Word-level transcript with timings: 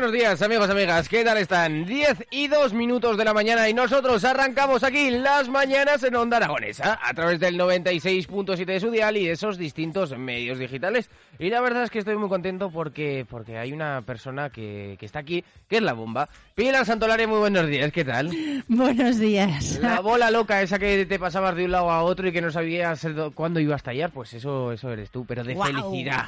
Buenos 0.00 0.18
días, 0.18 0.40
amigos, 0.40 0.70
amigas. 0.70 1.10
¿Qué 1.10 1.22
tal 1.22 1.36
están? 1.36 1.84
10 1.84 2.28
y 2.30 2.48
2 2.48 2.72
minutos 2.72 3.18
de 3.18 3.24
la 3.26 3.34
mañana 3.34 3.68
y 3.68 3.74
nosotros 3.74 4.24
arrancamos 4.24 4.82
aquí 4.82 5.10
las 5.10 5.50
mañanas 5.50 6.02
en 6.02 6.16
Onda 6.16 6.38
Aragonesa 6.38 6.98
a 7.02 7.12
través 7.12 7.38
del 7.38 7.58
96.7 7.58 8.64
de 8.64 8.80
su 8.80 8.90
dial 8.90 9.18
y 9.18 9.26
de 9.26 9.32
esos 9.32 9.58
distintos 9.58 10.16
medios 10.16 10.58
digitales. 10.58 11.10
Y 11.38 11.50
la 11.50 11.60
verdad 11.60 11.82
es 11.82 11.90
que 11.90 11.98
estoy 11.98 12.16
muy 12.16 12.30
contento 12.30 12.70
porque, 12.70 13.26
porque 13.28 13.58
hay 13.58 13.74
una 13.74 14.00
persona 14.00 14.48
que, 14.48 14.96
que 14.98 15.04
está 15.04 15.18
aquí, 15.18 15.44
que 15.68 15.76
es 15.76 15.82
la 15.82 15.92
bomba. 15.92 16.30
Pilar 16.54 16.86
Santolare, 16.86 17.26
muy 17.26 17.40
buenos 17.40 17.66
días. 17.66 17.92
¿Qué 17.92 18.06
tal? 18.06 18.30
Buenos 18.68 19.18
días. 19.18 19.80
La 19.82 20.00
bola 20.00 20.30
loca, 20.30 20.62
esa 20.62 20.78
que 20.78 21.04
te 21.04 21.18
pasabas 21.18 21.54
de 21.56 21.66
un 21.66 21.72
lado 21.72 21.90
a 21.90 22.04
otro 22.04 22.26
y 22.26 22.32
que 22.32 22.40
no 22.40 22.50
sabías 22.50 23.06
cuándo 23.34 23.60
iba 23.60 23.74
a 23.74 23.76
estallar, 23.76 24.10
pues 24.10 24.32
eso, 24.32 24.72
eso 24.72 24.90
eres 24.90 25.10
tú, 25.10 25.26
pero 25.26 25.44
de 25.44 25.52
Guau. 25.52 25.70
felicidad. 25.70 26.24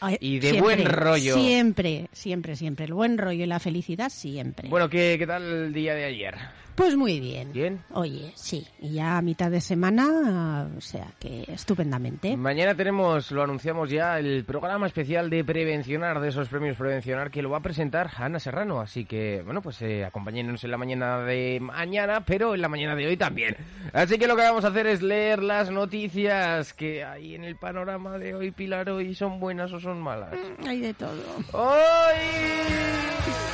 Ay, 0.00 0.16
Y 0.20 0.38
de 0.38 0.50
siempre, 0.50 0.60
buen 0.60 0.86
rollo. 0.86 1.34
Siempre, 1.34 2.08
siempre, 2.12 2.56
siempre. 2.56 2.86
El 2.86 2.94
buen 2.94 3.18
rollo 3.18 3.44
y 3.44 3.46
la 3.46 3.58
felicidad 3.60 4.08
siempre. 4.10 4.68
Bueno, 4.68 4.88
¿qué, 4.88 5.16
qué 5.18 5.26
tal 5.26 5.42
el 5.42 5.72
día 5.72 5.94
de 5.94 6.04
ayer? 6.04 6.34
Pues 6.80 6.96
muy 6.96 7.20
bien. 7.20 7.52
¿Bien? 7.52 7.84
Oye, 7.92 8.32
sí. 8.34 8.66
Y 8.78 8.94
ya 8.94 9.18
a 9.18 9.22
mitad 9.22 9.50
de 9.50 9.60
semana, 9.60 10.66
o 10.74 10.80
sea 10.80 11.08
que 11.18 11.44
estupendamente. 11.46 12.34
Mañana 12.38 12.74
tenemos, 12.74 13.30
lo 13.32 13.42
anunciamos 13.42 13.90
ya, 13.90 14.18
el 14.18 14.46
programa 14.46 14.86
especial 14.86 15.28
de 15.28 15.44
Prevencionar, 15.44 16.20
de 16.20 16.28
esos 16.28 16.48
premios 16.48 16.78
Prevencionar, 16.78 17.30
que 17.30 17.42
lo 17.42 17.50
va 17.50 17.58
a 17.58 17.62
presentar 17.62 18.10
Ana 18.16 18.40
Serrano. 18.40 18.80
Así 18.80 19.04
que, 19.04 19.42
bueno, 19.44 19.60
pues 19.60 19.82
eh, 19.82 20.06
acompáñenos 20.06 20.64
en 20.64 20.70
la 20.70 20.78
mañana 20.78 21.18
de 21.18 21.58
mañana, 21.60 22.24
pero 22.24 22.54
en 22.54 22.62
la 22.62 22.68
mañana 22.70 22.94
de 22.94 23.08
hoy 23.08 23.18
también. 23.18 23.56
Así 23.92 24.16
que 24.16 24.26
lo 24.26 24.34
que 24.34 24.42
vamos 24.42 24.64
a 24.64 24.68
hacer 24.68 24.86
es 24.86 25.02
leer 25.02 25.42
las 25.42 25.70
noticias 25.70 26.72
que 26.72 27.04
hay 27.04 27.34
en 27.34 27.44
el 27.44 27.56
panorama 27.56 28.16
de 28.16 28.34
hoy, 28.34 28.52
Pilar, 28.52 28.88
hoy 28.88 29.14
son 29.14 29.38
buenas 29.38 29.70
o 29.74 29.80
son 29.80 30.00
malas. 30.00 30.34
Hay 30.66 30.80
de 30.80 30.94
todo. 30.94 31.20
¡Hoy! 31.52 33.49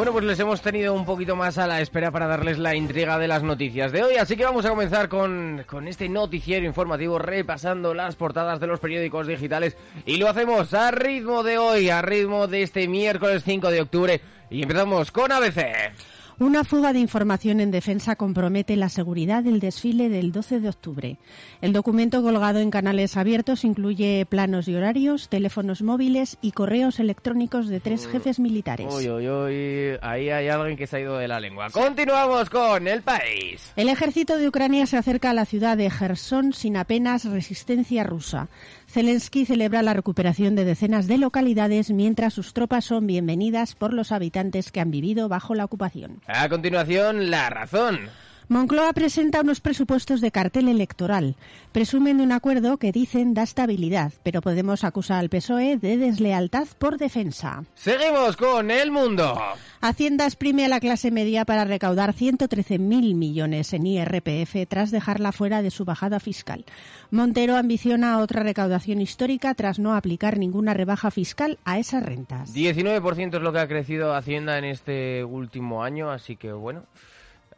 Bueno, 0.00 0.14
pues 0.14 0.24
les 0.24 0.40
hemos 0.40 0.62
tenido 0.62 0.94
un 0.94 1.04
poquito 1.04 1.36
más 1.36 1.58
a 1.58 1.66
la 1.66 1.82
espera 1.82 2.10
para 2.10 2.26
darles 2.26 2.56
la 2.56 2.74
intriga 2.74 3.18
de 3.18 3.28
las 3.28 3.42
noticias 3.42 3.92
de 3.92 4.02
hoy, 4.02 4.16
así 4.16 4.34
que 4.34 4.46
vamos 4.46 4.64
a 4.64 4.70
comenzar 4.70 5.10
con, 5.10 5.62
con 5.68 5.86
este 5.88 6.08
noticiero 6.08 6.64
informativo 6.64 7.18
repasando 7.18 7.92
las 7.92 8.16
portadas 8.16 8.60
de 8.60 8.66
los 8.66 8.80
periódicos 8.80 9.26
digitales 9.26 9.76
y 10.06 10.16
lo 10.16 10.30
hacemos 10.30 10.72
a 10.72 10.90
ritmo 10.90 11.42
de 11.42 11.58
hoy, 11.58 11.90
a 11.90 12.00
ritmo 12.00 12.46
de 12.46 12.62
este 12.62 12.88
miércoles 12.88 13.42
5 13.44 13.70
de 13.70 13.82
octubre 13.82 14.20
y 14.48 14.62
empezamos 14.62 15.12
con 15.12 15.32
ABC. 15.32 15.66
Una 16.40 16.64
fuga 16.64 16.94
de 16.94 17.00
información 17.00 17.60
en 17.60 17.70
defensa 17.70 18.16
compromete 18.16 18.74
la 18.74 18.88
seguridad 18.88 19.42
del 19.42 19.60
desfile 19.60 20.08
del 20.08 20.32
12 20.32 20.60
de 20.60 20.70
octubre. 20.70 21.18
El 21.60 21.74
documento 21.74 22.22
colgado 22.22 22.60
en 22.60 22.70
canales 22.70 23.18
abiertos 23.18 23.62
incluye 23.62 24.24
planos 24.24 24.66
y 24.66 24.74
horarios, 24.74 25.28
teléfonos 25.28 25.82
móviles 25.82 26.38
y 26.40 26.52
correos 26.52 26.98
electrónicos 26.98 27.68
de 27.68 27.80
tres 27.80 28.06
jefes 28.06 28.40
militares. 28.40 28.86
Uy, 28.90 29.10
uy, 29.10 29.28
uy, 29.28 29.98
ahí 30.00 30.30
hay 30.30 30.48
alguien 30.48 30.78
que 30.78 30.86
se 30.86 30.96
ha 30.96 31.00
ido 31.00 31.18
de 31.18 31.28
la 31.28 31.40
lengua. 31.40 31.68
Continuamos 31.68 32.48
con 32.48 32.88
el 32.88 33.02
país. 33.02 33.70
El 33.76 33.90
ejército 33.90 34.38
de 34.38 34.48
Ucrania 34.48 34.86
se 34.86 34.96
acerca 34.96 35.28
a 35.28 35.34
la 35.34 35.44
ciudad 35.44 35.76
de 35.76 35.90
Gerson 35.90 36.54
sin 36.54 36.78
apenas 36.78 37.26
resistencia 37.26 38.02
rusa. 38.02 38.48
Zelensky 38.90 39.46
celebra 39.46 39.82
la 39.82 39.94
recuperación 39.94 40.56
de 40.56 40.64
decenas 40.64 41.06
de 41.06 41.16
localidades 41.16 41.92
mientras 41.92 42.34
sus 42.34 42.52
tropas 42.52 42.84
son 42.84 43.06
bienvenidas 43.06 43.76
por 43.76 43.94
los 43.94 44.10
habitantes 44.10 44.72
que 44.72 44.80
han 44.80 44.90
vivido 44.90 45.28
bajo 45.28 45.54
la 45.54 45.64
ocupación. 45.64 46.20
A 46.26 46.48
continuación, 46.48 47.30
la 47.30 47.50
razón. 47.50 48.00
Moncloa 48.50 48.92
presenta 48.92 49.42
unos 49.42 49.60
presupuestos 49.60 50.20
de 50.20 50.32
cartel 50.32 50.66
electoral. 50.66 51.36
Presumen 51.70 52.18
de 52.18 52.24
un 52.24 52.32
acuerdo 52.32 52.78
que 52.78 52.90
dicen 52.90 53.32
da 53.32 53.44
estabilidad, 53.44 54.12
pero 54.24 54.40
Podemos 54.42 54.82
acusar 54.82 55.20
al 55.20 55.28
PSOE 55.28 55.76
de 55.76 55.96
deslealtad 55.96 56.66
por 56.76 56.98
defensa. 56.98 57.62
Seguimos 57.76 58.36
con 58.36 58.72
el 58.72 58.90
mundo. 58.90 59.40
Hacienda 59.80 60.24
exprime 60.24 60.64
a 60.64 60.68
la 60.68 60.80
clase 60.80 61.12
media 61.12 61.44
para 61.44 61.64
recaudar 61.64 62.12
113.000 62.12 63.14
millones 63.14 63.72
en 63.72 63.86
IRPF 63.86 64.66
tras 64.68 64.90
dejarla 64.90 65.30
fuera 65.30 65.62
de 65.62 65.70
su 65.70 65.84
bajada 65.84 66.18
fiscal. 66.18 66.64
Montero 67.12 67.54
ambiciona 67.56 68.18
otra 68.18 68.42
recaudación 68.42 69.00
histórica 69.00 69.54
tras 69.54 69.78
no 69.78 69.94
aplicar 69.94 70.36
ninguna 70.38 70.74
rebaja 70.74 71.12
fiscal 71.12 71.60
a 71.64 71.78
esas 71.78 72.02
rentas. 72.02 72.52
19% 72.52 73.36
es 73.36 73.42
lo 73.42 73.52
que 73.52 73.60
ha 73.60 73.68
crecido 73.68 74.12
Hacienda 74.12 74.58
en 74.58 74.64
este 74.64 75.22
último 75.22 75.84
año, 75.84 76.10
así 76.10 76.34
que 76.34 76.50
bueno, 76.50 76.82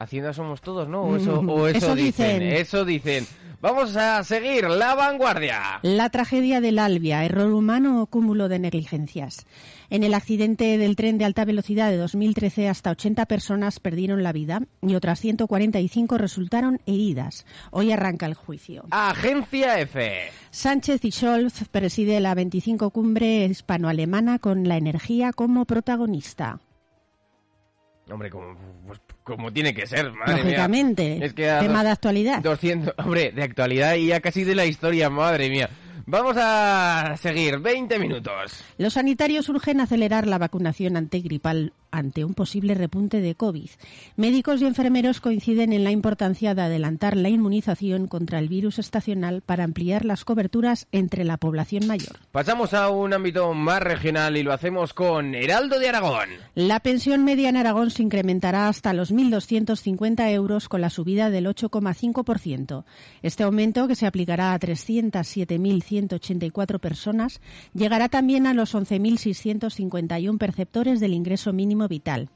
Hacienda 0.03 0.33
somos 0.33 0.61
todos, 0.61 0.89
¿no? 0.89 1.03
O 1.03 1.17
eso, 1.17 1.41
o 1.41 1.67
eso, 1.69 1.79
Eso 1.79 1.95
dicen, 1.95 2.41
dicen. 2.41 2.53
eso 2.53 2.85
dicen. 2.85 3.27
Vamos 3.63 3.95
a 3.97 4.25
seguir 4.25 4.65
la 4.69 4.97
vanguardia. 4.97 5.79
La 5.83 6.11
tragedia 6.11 6.61
del 6.61 6.81
Albia, 6.81 7.25
error 7.25 7.53
humano 7.53 8.03
o 8.03 8.07
cúmulo 8.07 8.49
de 8.49 8.59
negligencias. 8.59 9.47
En 9.89 10.03
el 10.03 10.15
accidente 10.15 10.79
del 10.79 10.97
tren 10.97 11.17
de 11.17 11.27
alta 11.27 11.45
velocidad 11.45 11.89
de 11.89 11.97
2013, 11.97 12.69
hasta 12.69 12.91
80 12.91 13.27
personas 13.27 13.79
perdieron 13.79 14.25
la 14.25 14.33
vida 14.33 14.62
y 14.81 14.97
otras 14.97 15.21
145 15.21 16.19
resultaron 16.19 16.81
heridas. 16.87 17.47
Hoy 17.71 17.93
arranca 17.93 18.27
el 18.27 18.35
juicio. 18.35 18.85
Agencia 18.91 19.79
F. 19.79 20.33
Sánchez 20.51 21.05
y 21.05 21.12
Scholz 21.12 21.69
preside 21.71 22.19
la 22.19 22.35
25 22.35 22.91
cumbre 22.91 23.45
hispano-alemana 23.45 24.41
con 24.41 24.67
la 24.67 24.77
energía 24.77 25.33
como 25.33 25.67
protagonista. 25.67 26.59
Hombre, 28.11 28.31
como, 28.31 28.57
pues, 28.87 29.01
como 29.23 29.53
tiene 29.53 29.73
que 29.73 29.87
ser, 29.87 30.13
madre 30.13 30.35
mía. 30.35 30.43
Lógicamente, 30.45 31.25
Es 31.25 31.33
que 31.35 31.45
tema 31.45 31.75
dos- 31.79 31.85
de 31.85 31.91
actualidad. 31.91 32.43
200, 32.43 32.95
hombre, 32.99 33.31
de 33.33 33.43
actualidad 33.43 33.95
y 33.95 34.07
ya 34.09 34.21
casi 34.21 34.45
de 34.45 34.55
la 34.55 34.67
historia, 34.67 35.09
madre 35.09 35.49
mía. 35.49 35.71
Vamos 36.05 36.37
a 36.39 37.15
seguir, 37.17 37.59
20 37.61 37.99
minutos. 38.01 38.65
Los 38.77 38.95
sanitarios 38.95 39.49
urgen 39.49 39.81
acelerar 39.81 40.27
la 40.27 40.39
vacunación 40.39 40.97
antigripal 40.97 41.73
ante 41.93 42.25
un 42.25 42.35
posible 42.35 42.75
repunte 42.75 43.21
de 43.21 43.37
COVID. 43.37 43.71
Médicos 44.17 44.61
y 44.61 44.67
enfermeros 44.67 45.21
coinciden 45.21 45.73
en 45.73 45.85
la 45.85 45.93
importancia 45.93 46.55
de 46.55 46.63
adelantar 46.63 47.17
la 47.17 47.29
inmunización 47.29 48.09
contra 48.09 48.41
el 48.41 48.49
virus 48.49 48.81
estacional 48.81 49.43
para 49.43 49.65
ampliar 49.65 50.05
las 50.05 50.25
coberturas 50.25 50.89
entre 50.91 51.25
la 51.25 51.37
población 51.37 51.87
mayor. 51.87 52.19
Pasamos 52.33 52.75
a 52.75 52.89
un 52.89 53.13
ámbito 53.13 53.55
más 53.55 53.81
regional 53.81 54.37
y 54.37 54.43
lo 54.43 54.53
hacemos 54.53 54.93
con 54.95 55.35
Heraldo 55.35 55.79
de 55.79 55.89
Aragón. 55.89 56.29
La 56.55 56.81
pensión 56.81 57.25
media 57.25 57.49
en 57.49 57.57
Aragón 57.57 57.91
se 57.91 58.03
incrementará 58.03 58.69
hasta 58.69 58.93
los 58.93 59.12
1.250 59.12 60.31
euros 60.33 60.69
con 60.69 60.81
la 60.81 60.91
subida 60.91 61.31
del 61.31 61.47
8,5%. 61.47 62.85
Este 63.23 63.45
aumento, 63.45 63.87
que 63.87 63.95
se 63.95 64.06
aplicará 64.06 64.55
a 64.55 64.61
307.184 64.61 66.81
personas, 66.81 67.41
llegará 67.75 68.09
también 68.09 68.47
a 68.47 68.55
los 68.55 68.75
11.651 68.75 70.38
perceptores 70.38 71.00
del 71.00 71.12
ingreso 71.12 71.53
mínimo 71.53 71.81
vital. 71.88 72.29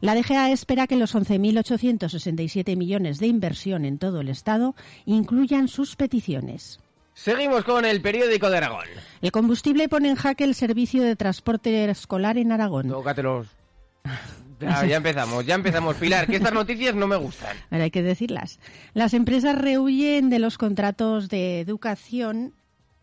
La 0.00 0.14
DGA 0.14 0.50
espera 0.50 0.86
que 0.86 0.96
los 0.96 1.14
11.867 1.14 2.76
millones 2.76 3.18
de 3.18 3.26
inversión 3.26 3.84
en 3.84 3.98
todo 3.98 4.20
el 4.20 4.28
Estado 4.28 4.74
incluyan 5.04 5.68
sus 5.68 5.96
peticiones. 5.96 6.80
Seguimos 7.14 7.64
con 7.64 7.86
el 7.86 8.02
periódico 8.02 8.50
de 8.50 8.58
Aragón. 8.58 8.84
El 9.22 9.32
combustible 9.32 9.88
pone 9.88 10.10
en 10.10 10.16
jaque 10.16 10.44
el 10.44 10.54
servicio 10.54 11.02
de 11.02 11.16
transporte 11.16 11.88
escolar 11.90 12.36
en 12.36 12.52
Aragón. 12.52 12.88
Tócatelos. 12.88 13.48
Ya, 14.58 14.86
ya 14.86 14.96
empezamos, 14.96 15.44
ya 15.44 15.54
empezamos. 15.54 15.96
Pilar, 15.96 16.26
que 16.26 16.36
estas 16.36 16.54
noticias 16.54 16.94
no 16.94 17.06
me 17.06 17.16
gustan. 17.16 17.54
Ahora 17.70 17.84
hay 17.84 17.90
que 17.90 18.02
decirlas. 18.02 18.58
Las 18.94 19.12
empresas 19.12 19.54
rehuyen 19.58 20.30
de 20.30 20.38
los 20.38 20.56
contratos 20.56 21.28
de 21.28 21.60
educación. 21.60 22.54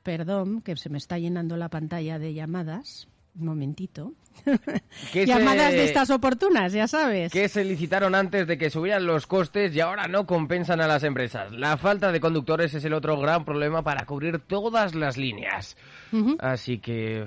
Perdón, 0.02 0.62
que 0.62 0.76
se 0.78 0.90
me 0.90 0.98
está 0.98 1.20
llenando 1.20 1.56
la 1.56 1.70
pantalla 1.70 2.18
de 2.18 2.34
llamadas. 2.34 3.08
Un 3.40 3.46
momentito. 3.46 4.14
Llamadas 5.14 5.72
se- 5.72 5.78
de 5.78 5.84
estas 5.86 6.10
oportunas, 6.10 6.72
ya 6.74 6.88
sabes. 6.88 7.32
que 7.32 7.48
se 7.50 7.64
licitaron 7.64 8.14
antes 8.16 8.46
de 8.48 8.58
que 8.58 8.70
subieran 8.70 9.06
los 9.06 9.26
costes 9.28 9.76
y 9.76 9.80
ahora 9.80 10.08
no 10.08 10.26
compensan 10.26 10.82
a 10.82 10.88
las 10.88 11.04
empresas. 11.04 11.52
La 11.52 11.78
falta 11.78 12.12
de 12.12 12.20
conductores 12.20 12.74
es 12.74 12.86
el 12.86 12.94
otro 12.94 13.20
gran 13.20 13.44
problema 13.46 13.84
para 13.84 14.06
cubrir 14.06 14.40
todas 14.40 14.94
las 14.96 15.18
líneas. 15.18 15.78
Así 16.40 16.78
que... 16.80 17.26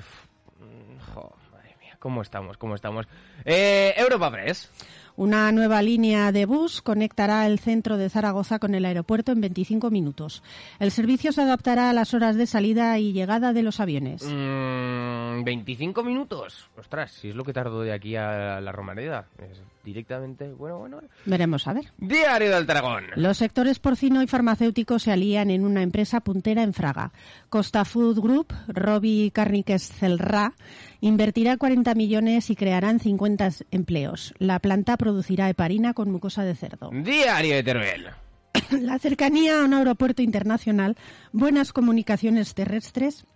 jo, 1.14 1.34
madre 1.52 1.76
mía, 1.80 1.96
¿cómo 1.98 2.22
estamos? 2.22 2.56
¿Cómo 2.56 2.74
estamos? 2.76 3.06
Eh, 3.44 3.94
Europa 3.96 4.30
Press. 4.30 4.70
Una 5.16 5.50
nueva 5.50 5.80
línea 5.80 6.30
de 6.30 6.44
bus 6.44 6.82
conectará 6.82 7.46
el 7.46 7.58
centro 7.58 7.96
de 7.96 8.10
Zaragoza 8.10 8.58
con 8.58 8.74
el 8.74 8.84
aeropuerto 8.84 9.32
en 9.32 9.40
25 9.40 9.90
minutos. 9.90 10.42
El 10.78 10.90
servicio 10.90 11.32
se 11.32 11.42
adaptará 11.42 11.88
a 11.88 11.92
las 11.94 12.12
horas 12.12 12.36
de 12.36 12.46
salida 12.46 12.98
y 12.98 13.12
llegada 13.12 13.52
de 13.52 13.62
los 13.62 13.80
aviones. 13.80 14.22
Mm, 14.22 15.42
25 15.42 16.04
minutos. 16.04 16.68
Ostras, 16.76 17.12
si 17.12 17.30
es 17.30 17.34
lo 17.34 17.44
que 17.44 17.52
tardo 17.52 17.80
de 17.80 17.92
aquí 17.92 18.16
a 18.16 18.60
la 18.60 18.72
Romareda. 18.72 19.26
Es 19.38 19.62
directamente, 19.86 20.52
bueno, 20.52 20.78
bueno. 20.78 21.00
Veremos 21.24 21.66
a 21.66 21.72
ver. 21.72 21.92
Diario 21.96 22.50
del 22.50 22.66
Dragón. 22.66 23.04
Los 23.14 23.38
sectores 23.38 23.78
porcino 23.78 24.22
y 24.22 24.26
farmacéutico 24.26 24.98
se 24.98 25.12
alían 25.12 25.50
en 25.50 25.64
una 25.64 25.82
empresa 25.82 26.20
puntera 26.20 26.62
en 26.62 26.74
Fraga. 26.74 27.12
Costa 27.48 27.84
Food 27.84 28.20
Group, 28.20 28.52
Robbie 28.66 29.30
Carniques 29.30 29.88
Celra, 29.88 30.52
invertirá 31.00 31.56
40 31.56 31.94
millones 31.94 32.50
y 32.50 32.56
crearán 32.56 33.00
50 33.00 33.50
empleos. 33.70 34.34
La 34.38 34.58
planta 34.58 34.96
producirá 34.96 35.48
heparina 35.48 35.94
con 35.94 36.10
mucosa 36.10 36.44
de 36.44 36.54
cerdo. 36.54 36.90
Diario 36.92 37.56
de 37.56 37.62
Teruel. 37.62 38.06
La 38.70 38.98
cercanía 38.98 39.60
a 39.60 39.64
un 39.64 39.74
aeropuerto 39.74 40.22
internacional, 40.22 40.96
buenas 41.32 41.72
comunicaciones 41.72 42.54
terrestres, 42.54 43.26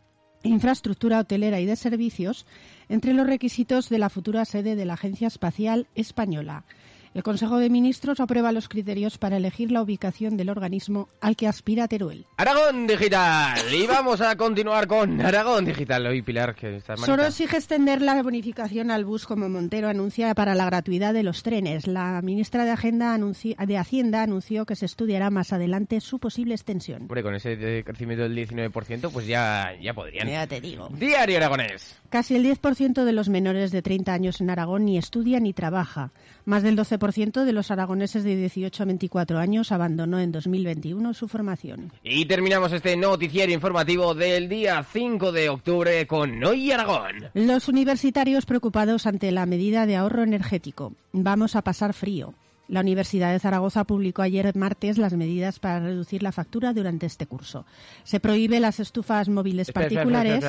infraestructura 0.42 1.20
hotelera 1.20 1.60
y 1.60 1.66
de 1.66 1.76
servicios 1.76 2.46
entre 2.88 3.12
los 3.12 3.26
requisitos 3.26 3.88
de 3.88 3.98
la 3.98 4.08
futura 4.08 4.44
sede 4.44 4.76
de 4.76 4.84
la 4.84 4.94
Agencia 4.94 5.28
Espacial 5.28 5.86
Española. 5.94 6.64
El 7.12 7.24
Consejo 7.24 7.58
de 7.58 7.70
Ministros 7.70 8.20
aprueba 8.20 8.52
los 8.52 8.68
criterios 8.68 9.18
para 9.18 9.38
elegir 9.38 9.72
la 9.72 9.82
ubicación 9.82 10.36
del 10.36 10.48
organismo 10.48 11.08
al 11.20 11.34
que 11.34 11.48
aspira 11.48 11.88
Teruel. 11.88 12.24
Aragón 12.36 12.86
Digital. 12.86 13.58
Y 13.74 13.84
vamos 13.88 14.20
a 14.20 14.36
continuar 14.36 14.86
con 14.86 15.20
Aragón 15.20 15.64
Digital. 15.64 16.06
Hoy, 16.06 16.22
Pilar, 16.22 16.54
que 16.54 16.76
está 16.76 16.96
Solo 16.96 17.24
exige 17.24 17.56
extender 17.56 18.00
la 18.00 18.22
bonificación 18.22 18.92
al 18.92 19.04
bus 19.04 19.26
como 19.26 19.48
Montero 19.48 19.88
anuncia 19.88 20.32
para 20.36 20.54
la 20.54 20.66
gratuidad 20.66 21.12
de 21.12 21.24
los 21.24 21.42
trenes. 21.42 21.88
La 21.88 22.22
ministra 22.22 22.64
de, 22.64 22.70
Agenda 22.70 23.18
de 23.18 23.76
Hacienda 23.76 24.22
anunció 24.22 24.64
que 24.64 24.76
se 24.76 24.86
estudiará 24.86 25.30
más 25.30 25.52
adelante 25.52 26.00
su 26.00 26.20
posible 26.20 26.54
extensión. 26.54 27.02
Hombre, 27.02 27.24
con 27.24 27.34
ese 27.34 27.82
crecimiento 27.84 28.22
del 28.22 28.36
19%, 28.36 29.10
pues 29.10 29.26
ya, 29.26 29.72
ya 29.82 29.94
podrían. 29.94 30.28
Ya 30.28 30.46
te 30.46 30.60
digo. 30.60 30.88
Diario 30.92 31.38
Aragonés. 31.38 31.96
Casi 32.08 32.36
el 32.36 32.44
10% 32.44 33.02
de 33.02 33.12
los 33.12 33.28
menores 33.28 33.72
de 33.72 33.82
30 33.82 34.12
años 34.12 34.40
en 34.40 34.50
Aragón 34.50 34.84
ni 34.84 34.96
estudia 34.96 35.40
ni 35.40 35.52
trabaja. 35.52 36.12
Más 36.44 36.62
del 36.62 36.76
12% 36.76 36.99
de 37.00 37.52
los 37.52 37.70
aragoneses 37.70 38.22
de 38.22 38.36
18 38.36 38.82
a 38.82 38.86
24 38.86 39.38
años 39.38 39.72
abandonó 39.72 40.20
en 40.20 40.30
2021 40.30 41.14
su 41.14 41.26
formación. 41.26 41.90
Y 42.04 42.26
terminamos 42.26 42.72
este 42.72 42.96
noticiario 42.96 43.54
informativo 43.54 44.14
del 44.14 44.48
día 44.48 44.84
5 44.84 45.32
de 45.32 45.48
octubre 45.48 46.06
con 46.06 46.44
Hoy 46.44 46.70
Aragón. 46.70 47.30
Los 47.34 47.68
universitarios 47.68 48.46
preocupados 48.46 49.06
ante 49.06 49.32
la 49.32 49.46
medida 49.46 49.86
de 49.86 49.96
ahorro 49.96 50.22
energético. 50.22 50.92
Vamos 51.12 51.56
a 51.56 51.62
pasar 51.62 51.94
frío. 51.94 52.34
La 52.68 52.82
Universidad 52.82 53.32
de 53.32 53.40
Zaragoza 53.40 53.82
publicó 53.82 54.22
ayer 54.22 54.54
martes 54.54 54.96
las 54.96 55.14
medidas 55.14 55.58
para 55.58 55.80
reducir 55.80 56.22
la 56.22 56.30
factura 56.30 56.72
durante 56.72 57.06
este 57.06 57.26
curso. 57.26 57.66
Se 58.04 58.20
prohíbe 58.20 58.60
las 58.60 58.78
estufas 58.78 59.28
móviles 59.28 59.72
particulares. 59.72 60.44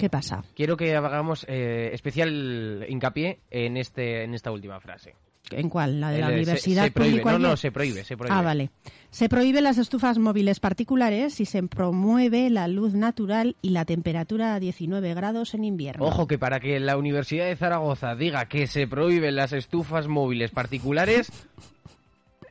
¿Qué 0.00 0.10
pasa? 0.10 0.42
Quiero 0.56 0.76
que 0.76 0.96
hagamos 0.96 1.46
eh, 1.48 1.90
especial 1.92 2.84
hincapié 2.88 3.38
en 3.50 3.76
este 3.76 4.24
en 4.24 4.34
esta 4.34 4.50
última 4.50 4.80
frase. 4.80 5.14
¿En 5.52 5.68
cuál? 5.68 6.00
¿La 6.00 6.10
de 6.10 6.20
la 6.20 6.28
universidad? 6.28 6.84
Se, 6.84 6.90
prohíbe. 6.90 7.24
No, 7.24 7.38
no, 7.38 7.56
se 7.56 7.72
prohíbe, 7.72 8.04
se 8.04 8.16
prohíbe. 8.16 8.36
Ah, 8.36 8.42
vale. 8.42 8.70
Se 9.10 9.28
prohíbe 9.28 9.62
las 9.62 9.78
estufas 9.78 10.18
móviles 10.18 10.60
particulares 10.60 11.40
y 11.40 11.46
se 11.46 11.62
promueve 11.62 12.50
la 12.50 12.68
luz 12.68 12.92
natural 12.92 13.56
y 13.62 13.70
la 13.70 13.86
temperatura 13.86 14.54
a 14.54 14.60
19 14.60 15.14
grados 15.14 15.54
en 15.54 15.64
invierno. 15.64 16.04
Ojo 16.04 16.26
que 16.26 16.38
para 16.38 16.60
que 16.60 16.78
la 16.78 16.98
Universidad 16.98 17.46
de 17.46 17.56
Zaragoza 17.56 18.14
diga 18.14 18.46
que 18.46 18.66
se 18.66 18.86
prohíben 18.86 19.36
las 19.36 19.52
estufas 19.52 20.08
móviles 20.08 20.50
particulares, 20.50 21.32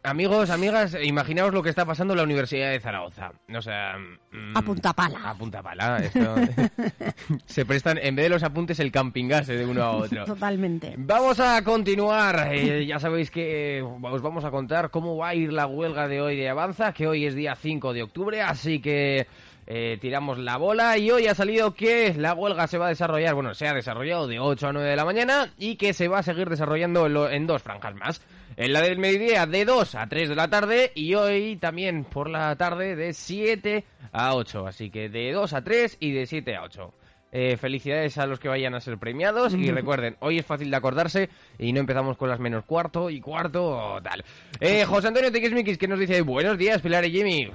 Amigos, 0.08 0.50
amigas, 0.52 0.96
imaginaos 1.04 1.54
lo 1.54 1.62
que 1.62 1.70
está 1.70 1.86
pasando 1.86 2.14
en 2.14 2.18
la 2.20 2.24
Universidad 2.24 2.72
de 2.72 2.80
Zaragoza. 2.80 3.34
O 3.54 3.62
sea... 3.62 3.98
Mm, 4.32 4.56
a 4.56 4.62
punta 4.62 4.94
pala. 4.94 5.20
A 5.32 5.34
punta 5.34 5.62
pala. 5.62 6.02
se 7.46 7.66
prestan, 7.66 7.98
en 7.98 8.16
vez 8.16 8.24
de 8.24 8.30
los 8.30 8.44
apuntes, 8.44 8.80
el 8.80 8.90
camping 8.90 9.28
gas 9.28 9.48
de 9.48 9.66
uno 9.66 9.84
a 9.84 9.92
otro. 9.92 10.24
Totalmente. 10.24 10.96
Vamos 10.98 11.42
a 11.42 11.62
continuar. 11.62 12.48
Eh, 12.54 12.86
ya 12.86 13.00
sabéis 13.00 13.30
que 13.30 13.82
os 13.82 14.22
vamos 14.22 14.46
a 14.46 14.50
contar 14.50 14.92
cómo 14.92 15.18
va 15.18 15.30
a 15.30 15.36
ir 15.36 15.52
la 15.52 15.68
huelga 15.68 16.08
de 16.08 16.22
hoy 16.22 16.38
de 16.38 16.48
Avanza, 16.48 16.94
que 16.94 17.06
hoy 17.06 17.26
es 17.26 17.36
día 17.36 17.56
5 17.56 17.92
de 17.92 18.04
octubre, 18.04 18.42
así 18.42 18.80
que... 18.80 19.28
Eh, 19.70 19.98
tiramos 20.00 20.38
la 20.40 20.56
bola 20.56 20.98
y 20.98 21.12
hoy 21.12 21.28
ha 21.28 21.36
salido 21.36 21.74
que 21.74 22.14
la 22.14 22.34
huelga 22.34 22.68
se 22.68 22.78
va 22.78 22.86
a 22.86 22.90
desarrollar, 22.90 23.34
bueno, 23.34 23.54
se 23.54 23.68
ha 23.68 23.74
desarrollado 23.74 24.26
de 24.26 24.40
8 24.40 24.70
a 24.70 24.72
9 24.72 24.90
de 24.92 24.96
la 24.96 25.04
mañana 25.04 25.52
y 25.58 25.76
que 25.76 25.92
se 25.92 26.08
va 26.08 26.20
a 26.20 26.24
seguir 26.24 26.48
desarrollando 26.48 27.30
en 27.30 27.48
dos 27.48 27.64
franjas 27.64 27.94
más. 27.94 28.22
En 28.58 28.74
la 28.74 28.82
del 28.82 28.98
mediodía 28.98 29.46
de 29.46 29.66
2 29.66 29.94
a 29.94 30.08
3 30.08 30.30
de 30.30 30.36
la 30.36 30.50
tarde 30.50 30.92
y 30.96 31.14
hoy 31.14 31.58
también 31.58 32.04
por 32.04 32.28
la 32.28 32.56
tarde 32.56 32.96
de 32.96 33.14
7 33.14 33.86
a 34.12 34.34
8. 34.34 34.66
Así 34.66 34.90
que 34.90 35.10
de 35.10 35.32
2 35.32 35.54
a 35.54 35.64
3 35.64 35.98
y 36.00 36.12
de 36.12 36.26
7 36.26 36.56
a 36.56 36.64
8. 36.64 36.94
Eh, 37.32 37.58
felicidades 37.58 38.18
a 38.18 38.26
los 38.26 38.40
que 38.40 38.48
vayan 38.48 38.74
a 38.74 38.80
ser 38.80 38.98
premiados 38.98 39.54
y 39.54 39.70
recuerden, 39.72 40.18
hoy 40.22 40.40
es 40.40 40.46
fácil 40.46 40.72
de 40.72 40.76
acordarse 40.76 41.30
y 41.60 41.72
no 41.72 41.82
empezamos 41.82 42.18
con 42.18 42.30
las 42.30 42.40
menos 42.40 42.66
cuarto 42.66 43.12
y 43.12 43.22
cuarto 43.22 43.64
o 43.64 44.02
tal. 44.02 44.26
Eh, 44.60 44.86
José 44.86 45.10
Antonio 45.10 45.32
Tiquismiquis 45.32 45.78
que 45.78 45.88
nos 45.88 46.00
dice 46.00 46.22
buenos 46.22 46.58
días 46.58 46.82
Pilar 46.82 47.06
y 47.06 47.12
Jimmy. 47.12 47.52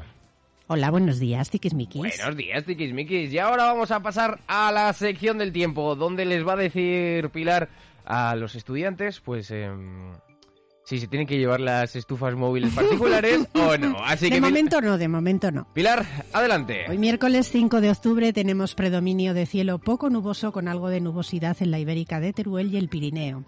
Hola, 0.69 0.93
buenos 0.93 1.19
días, 1.19 1.50
Tiquismiquis. 1.50 2.00
Buenos 2.00 2.37
días, 2.37 2.64
Tiquismiquis. 2.64 3.32
Y 3.32 3.38
ahora 3.40 3.64
vamos 3.64 3.90
a 3.90 3.98
pasar 4.00 4.38
a 4.46 4.70
la 4.70 4.93
sección 4.93 5.38
del 5.38 5.52
tiempo, 5.52 5.96
donde 5.96 6.25
les 6.25 6.46
va 6.46 6.52
a 6.52 6.56
decir 6.56 7.28
Pilar 7.31 7.69
a 8.05 8.37
los 8.37 8.55
estudiantes, 8.55 9.19
pues... 9.19 9.50
Eh, 9.50 9.69
si 10.84 10.99
se 10.99 11.06
tienen 11.06 11.26
que 11.26 11.38
llevar 11.38 11.61
las 11.61 11.94
estufas 11.96 12.34
móviles 12.34 12.73
particulares 12.73 13.46
o 13.55 13.76
no. 13.76 13.96
Así 14.05 14.31
de 14.31 14.40
momento 14.40 14.81
no, 14.81 14.99
de 14.99 15.08
momento 15.08 15.50
no. 15.50 15.67
Pilar, 15.73 16.05
adelante. 16.32 16.84
Hoy 16.88 16.99
miércoles 16.99 17.49
5 17.50 17.81
de 17.81 17.90
octubre 17.90 18.32
tenemos 18.32 18.75
predominio 18.75 19.34
de 19.34 19.46
cielo 19.46 19.79
poco 19.79 20.11
nuboso 20.11 20.52
con 20.52 20.69
algo 20.69 20.88
de 20.88 21.00
nubosidad 21.00 21.56
en 21.61 21.70
la 21.70 21.79
Ibérica 21.79 22.20
de 22.20 22.32
Teruel 22.32 22.73
y 22.73 22.76
el 22.76 22.88
Pirineo. 22.88 23.44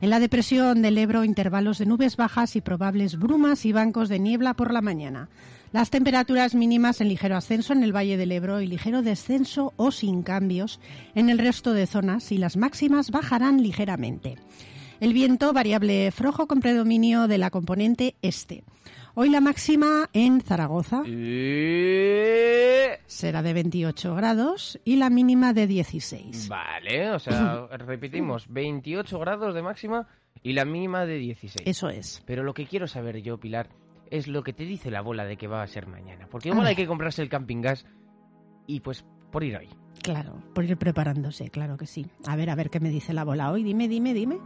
En 0.00 0.10
la 0.10 0.20
depresión 0.20 0.82
del 0.82 0.98
Ebro, 0.98 1.24
intervalos 1.24 1.78
de 1.78 1.86
nubes 1.86 2.16
bajas 2.16 2.54
y 2.54 2.60
probables 2.60 3.18
brumas 3.18 3.64
y 3.64 3.72
bancos 3.72 4.10
de 4.10 4.18
niebla 4.18 4.54
por 4.54 4.72
la 4.72 4.82
mañana. 4.82 5.30
Las 5.72 5.90
temperaturas 5.90 6.54
mínimas 6.54 7.00
en 7.00 7.08
ligero 7.08 7.36
ascenso 7.36 7.72
en 7.72 7.82
el 7.82 7.96
Valle 7.96 8.16
del 8.16 8.32
Ebro 8.32 8.60
y 8.60 8.66
ligero 8.66 9.02
descenso 9.02 9.72
o 9.76 9.90
sin 9.90 10.22
cambios 10.22 10.80
en 11.14 11.30
el 11.30 11.38
resto 11.38 11.72
de 11.72 11.86
zonas 11.86 12.30
y 12.30 12.38
las 12.38 12.56
máximas 12.56 13.10
bajarán 13.10 13.62
ligeramente. 13.62 14.36
El 14.98 15.12
viento 15.12 15.52
variable 15.52 16.10
flojo 16.10 16.46
con 16.46 16.60
predominio 16.60 17.28
de 17.28 17.36
la 17.36 17.50
componente 17.50 18.16
este. 18.22 18.64
Hoy 19.14 19.28
la 19.28 19.40
máxima 19.40 20.08
en 20.12 20.40
Zaragoza 20.40 21.02
será 23.06 23.42
de 23.42 23.52
28 23.52 24.14
grados 24.14 24.80
y 24.84 24.96
la 24.96 25.10
mínima 25.10 25.52
de 25.52 25.66
16. 25.66 26.48
Vale, 26.48 27.10
o 27.10 27.18
sea, 27.18 27.66
repetimos, 27.78 28.46
28 28.48 29.18
grados 29.18 29.54
de 29.54 29.62
máxima 29.62 30.06
y 30.42 30.54
la 30.54 30.64
mínima 30.64 31.04
de 31.04 31.18
16. 31.18 31.66
Eso 31.66 31.88
es. 31.88 32.22
Pero 32.26 32.42
lo 32.42 32.54
que 32.54 32.66
quiero 32.66 32.86
saber 32.86 33.22
yo, 33.22 33.38
Pilar, 33.38 33.68
es 34.10 34.28
lo 34.28 34.42
que 34.42 34.52
te 34.52 34.64
dice 34.64 34.90
la 34.90 35.02
bola 35.02 35.24
de 35.24 35.36
que 35.36 35.46
va 35.46 35.62
a 35.62 35.66
ser 35.66 35.86
mañana. 35.86 36.26
Porque 36.30 36.48
igual 36.48 36.66
hay 36.66 36.76
que 36.76 36.86
comprarse 36.86 37.20
el 37.22 37.28
camping 37.28 37.60
gas 37.60 37.84
y 38.66 38.80
pues 38.80 39.04
por 39.30 39.44
ir 39.44 39.56
hoy. 39.56 39.68
Claro, 40.02 40.42
por 40.54 40.64
ir 40.64 40.76
preparándose, 40.76 41.50
claro 41.50 41.76
que 41.76 41.86
sí. 41.86 42.06
A 42.26 42.36
ver, 42.36 42.48
a 42.50 42.54
ver 42.54 42.70
qué 42.70 42.80
me 42.80 42.90
dice 42.90 43.12
la 43.12 43.24
bola 43.24 43.50
hoy. 43.50 43.62
Dime, 43.62 43.88
dime, 43.88 44.14
dime. 44.14 44.38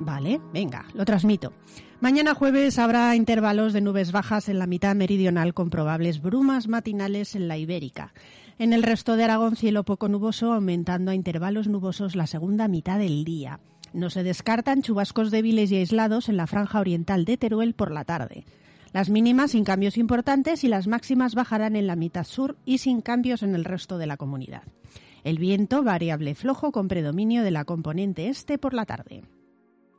Vale, 0.00 0.40
venga, 0.52 0.86
lo 0.94 1.04
transmito. 1.04 1.52
Mañana 2.00 2.34
jueves 2.34 2.78
habrá 2.78 3.14
intervalos 3.14 3.74
de 3.74 3.82
nubes 3.82 4.12
bajas 4.12 4.48
en 4.48 4.58
la 4.58 4.66
mitad 4.66 4.96
meridional 4.96 5.52
con 5.52 5.68
probables 5.68 6.22
brumas 6.22 6.68
matinales 6.68 7.34
en 7.34 7.48
la 7.48 7.58
Ibérica. 7.58 8.14
En 8.58 8.72
el 8.72 8.82
resto 8.82 9.16
de 9.16 9.24
Aragón 9.24 9.56
cielo 9.56 9.84
poco 9.84 10.08
nuboso, 10.08 10.54
aumentando 10.54 11.10
a 11.10 11.14
intervalos 11.14 11.68
nubosos 11.68 12.16
la 12.16 12.26
segunda 12.26 12.66
mitad 12.66 12.98
del 12.98 13.24
día. 13.24 13.60
No 13.92 14.08
se 14.08 14.22
descartan 14.22 14.80
chubascos 14.80 15.30
débiles 15.30 15.70
y 15.70 15.76
aislados 15.76 16.30
en 16.30 16.38
la 16.38 16.46
franja 16.46 16.80
oriental 16.80 17.26
de 17.26 17.36
Teruel 17.36 17.74
por 17.74 17.90
la 17.90 18.04
tarde. 18.04 18.46
Las 18.94 19.10
mínimas 19.10 19.50
sin 19.50 19.64
cambios 19.64 19.98
importantes 19.98 20.64
y 20.64 20.68
las 20.68 20.86
máximas 20.86 21.34
bajarán 21.34 21.76
en 21.76 21.86
la 21.86 21.96
mitad 21.96 22.24
sur 22.24 22.56
y 22.64 22.78
sin 22.78 23.02
cambios 23.02 23.42
en 23.42 23.54
el 23.54 23.66
resto 23.66 23.98
de 23.98 24.06
la 24.06 24.16
comunidad. 24.16 24.62
El 25.24 25.38
viento 25.38 25.82
variable 25.82 26.34
flojo 26.34 26.72
con 26.72 26.88
predominio 26.88 27.42
de 27.42 27.50
la 27.50 27.66
componente 27.66 28.28
este 28.28 28.56
por 28.56 28.72
la 28.72 28.86
tarde. 28.86 29.24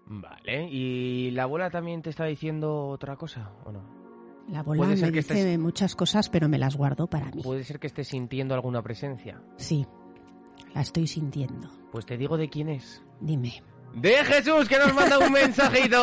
Vale, 0.06 0.68
¿y 0.70 1.32
la 1.32 1.44
abuela 1.44 1.70
también 1.70 2.02
te 2.02 2.10
está 2.10 2.26
diciendo 2.26 2.88
otra 2.88 3.16
cosa 3.16 3.52
o 3.66 3.72
no? 3.72 4.02
La 4.50 4.60
abuela 4.60 4.86
me 4.86 5.12
dice 5.12 5.58
muchas 5.58 5.96
cosas, 5.96 6.30
pero 6.30 6.50
me 6.50 6.58
las 6.58 6.76
guardo 6.76 7.08
para 7.08 7.32
mí. 7.32 7.42
¿Puede 7.42 7.64
ser 7.64 7.80
que 7.80 7.88
estés 7.88 8.10
sintiendo 8.10 8.54
alguna 8.54 8.82
presencia? 8.82 9.42
Sí, 9.58 9.86
la 10.74 10.82
estoy 10.82 11.08
sintiendo. 11.08 11.70
Pues 11.92 12.06
te 12.06 12.18
digo 12.18 12.38
de 12.38 12.50
quién 12.50 12.70
es. 12.70 13.04
Dime. 13.20 13.64
De 13.96 14.14
Jesús, 14.24 14.70
que 14.70 14.78
nos 14.78 14.94
manda 14.94 15.20
un 15.20 15.34
mensajito. 15.34 15.98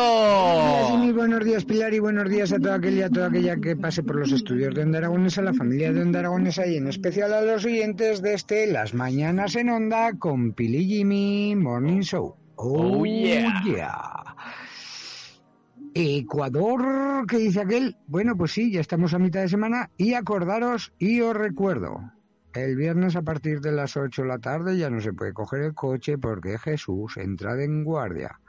Muy 0.97 1.11
buenos 1.13 1.43
días, 1.43 1.65
Pilar, 1.65 1.93
y 1.93 1.99
buenos 1.99 2.29
días 2.29 2.53
a 2.53 2.59
toda 2.59 2.75
aquella, 2.75 3.07
a 3.07 3.09
toda 3.09 3.27
aquella 3.27 3.55
que 3.57 3.75
pase 3.75 4.03
por 4.03 4.17
los 4.17 4.31
estudios 4.31 4.75
de 4.75 4.83
Onda 4.83 4.99
Aragonesa, 4.99 5.41
a 5.41 5.45
la 5.45 5.53
familia 5.53 5.91
de 5.91 6.01
Onda 6.01 6.19
Aragonesa 6.19 6.67
y 6.67 6.77
en 6.77 6.87
especial 6.87 7.33
a 7.33 7.41
los 7.41 7.65
oyentes 7.65 8.21
de 8.21 8.35
este 8.35 8.67
Las 8.67 8.93
Mañanas 8.93 9.55
en 9.55 9.69
Onda 9.69 10.13
con 10.19 10.53
Pili 10.53 10.85
Jimmy 10.85 11.55
Morning 11.55 12.01
Show. 12.01 12.35
Oh, 12.61 13.05
yeah. 13.05 14.35
Ecuador, 15.93 17.25
¿qué 17.25 17.37
dice 17.37 17.61
aquel? 17.61 17.95
Bueno, 18.05 18.35
pues 18.35 18.51
sí, 18.51 18.69
ya 18.69 18.81
estamos 18.81 19.13
a 19.13 19.19
mitad 19.19 19.39
de 19.39 19.47
semana 19.47 19.89
y 19.95 20.13
acordaros 20.13 20.91
y 20.99 21.21
os 21.21 21.33
recuerdo, 21.37 22.11
el 22.53 22.75
viernes 22.75 23.15
a 23.15 23.21
partir 23.21 23.61
de 23.61 23.71
las 23.71 23.95
8 23.95 24.23
de 24.23 24.27
la 24.27 24.39
tarde 24.39 24.77
ya 24.77 24.89
no 24.89 24.99
se 24.99 25.13
puede 25.13 25.31
coger 25.31 25.61
el 25.61 25.73
coche 25.73 26.17
porque 26.17 26.57
Jesús 26.57 27.15
entra 27.15 27.63
en 27.63 27.85
guardia. 27.85 28.41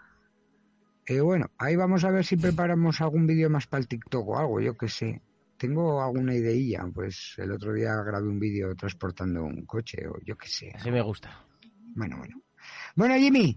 Y 1.07 1.21
bueno, 1.21 1.47
ahí 1.57 1.77
vamos 1.77 2.03
a 2.03 2.11
ver 2.11 2.25
si 2.25 2.37
preparamos 2.37 3.01
algún 3.01 3.29
vídeo 3.29 3.49
más 3.49 3.69
para 3.69 3.83
el 3.83 3.87
TikTok 3.87 4.27
o 4.27 4.39
algo, 4.39 4.61
yo 4.61 4.77
qué 4.77 4.89
sé. 4.89 5.23
Tengo 5.57 6.03
alguna 6.03 6.35
ideilla, 6.35 6.85
pues 6.93 7.35
el 7.39 7.53
otro 7.53 7.73
día 7.73 7.95
grabé 8.03 8.27
un 8.27 8.41
vídeo 8.41 8.75
transportando 8.75 9.45
un 9.45 9.67
coche 9.67 10.05
o 10.09 10.19
yo 10.25 10.37
qué 10.37 10.49
sé. 10.49 10.73
Así 10.75 10.91
me 10.91 11.01
gusta. 11.01 11.45
Bueno, 11.95 12.19
bueno. 12.19 12.43
Bueno, 12.97 13.15
Jimmy, 13.15 13.57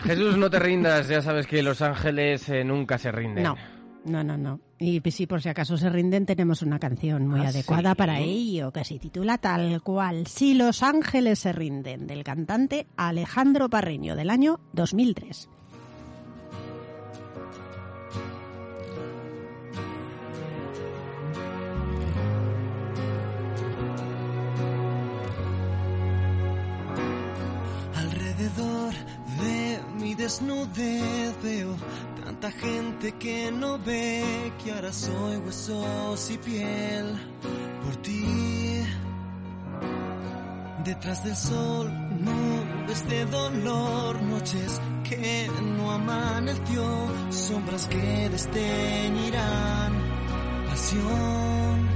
Jesús, 0.00 0.36
no 0.36 0.50
te 0.50 0.58
rindas, 0.58 1.08
ya 1.08 1.22
sabes 1.22 1.46
que 1.46 1.62
los 1.62 1.82
ángeles 1.82 2.48
eh, 2.48 2.64
nunca 2.64 2.98
se 2.98 3.10
rinden. 3.12 3.44
No, 3.44 3.56
no, 4.04 4.22
no, 4.24 4.36
no. 4.36 4.60
Y 4.78 5.00
si 5.10 5.26
por 5.26 5.40
si 5.40 5.48
acaso 5.48 5.76
se 5.78 5.88
rinden, 5.88 6.26
tenemos 6.26 6.62
una 6.62 6.78
canción 6.78 7.26
muy 7.26 7.40
Ah, 7.40 7.48
adecuada 7.48 7.90
¿sí? 7.92 7.96
para 7.96 8.20
ello, 8.20 8.70
que 8.72 8.84
se 8.84 8.98
titula 8.98 9.38
tal 9.38 9.80
cual, 9.82 10.26
Si 10.26 10.54
los 10.54 10.82
ángeles 10.82 11.38
se 11.38 11.52
rinden, 11.52 12.06
del 12.06 12.22
cantante 12.24 12.86
Alejandro 12.96 13.70
Parreño, 13.70 14.14
del 14.16 14.30
año 14.30 14.60
2003. 14.72 15.48
Desnudez 30.24 31.34
veo 31.42 31.76
tanta 32.24 32.50
gente 32.50 33.12
que 33.12 33.52
no 33.52 33.78
ve 33.78 34.24
que 34.58 34.72
ahora 34.72 34.90
soy 34.90 35.36
huesos 35.36 36.30
y 36.30 36.38
piel 36.38 37.06
por 37.82 37.96
ti. 37.96 38.24
Detrás 40.82 41.24
del 41.24 41.36
sol, 41.36 41.86
nubes 42.26 43.06
de 43.06 43.26
dolor, 43.26 44.22
noches 44.22 44.80
que 45.08 45.50
no 45.76 45.92
amaneció, 45.92 46.84
sombras 47.28 47.86
que 47.88 48.28
desteñirán 48.30 49.92
pasión. 50.68 51.88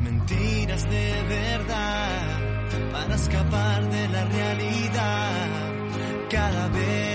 Mentiras 0.00 0.88
de 0.88 1.22
verdad 1.28 2.44
para 2.92 3.14
escapar 3.14 3.90
de 3.90 4.08
la 4.08 4.24
realidad. 4.24 5.33
Cada 6.44 6.68
vez 6.68 7.13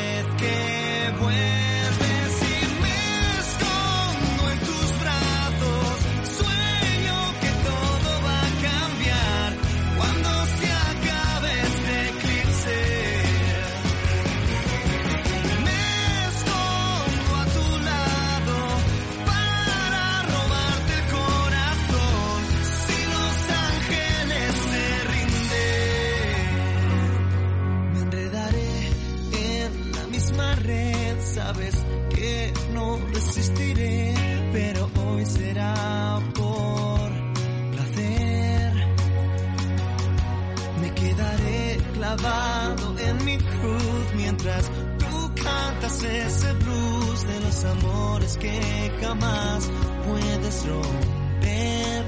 amores 47.65 48.37
que 48.37 48.91
jamás 49.01 49.69
puedes 50.07 50.65
romper. 50.67 52.05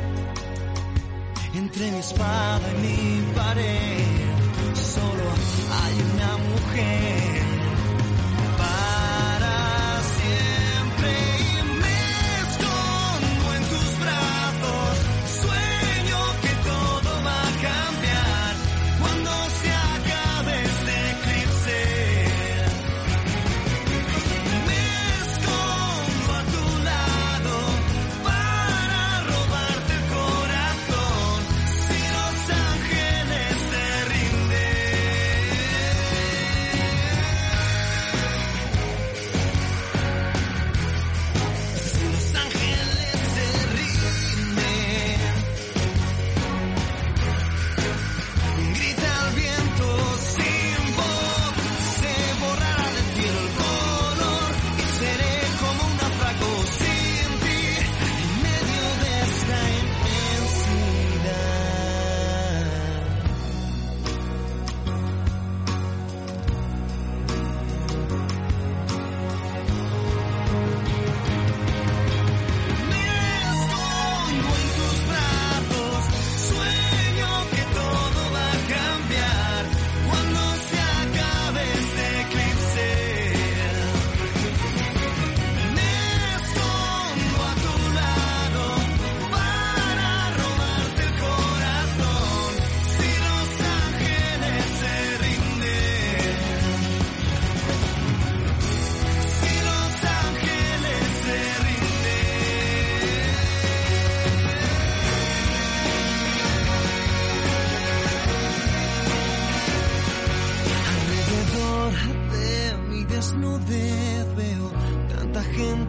Entre 1.54 1.92
mi 1.92 1.98
espada 1.98 2.62
y 2.72 2.82
mi 2.82 3.34
pared 3.34 4.36
solo 4.74 5.26
hay 5.82 5.96
una 6.14 6.38
mujer 6.38 7.51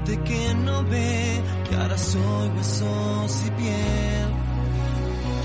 gente 0.04 0.22
que 0.24 0.54
no 0.54 0.84
ve 0.84 1.42
que 1.68 1.74
ahora 1.76 1.98
soy 1.98 2.48
pues 2.50 2.82
huesos 2.82 3.46
y 3.46 3.50
piel 3.50 4.28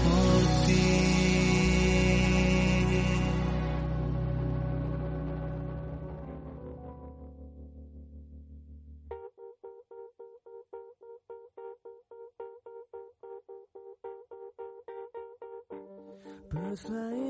por 0.04 0.66
ti. 0.66 0.84
Birds 16.50 16.82
flying. 16.82 17.27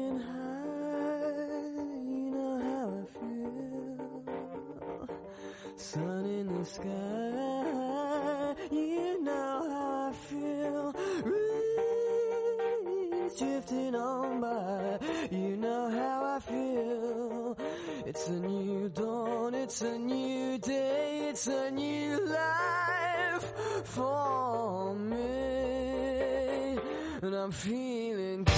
And 27.21 27.33
I'm 27.33 27.51
feeling 27.51 28.43
good. 28.43 28.53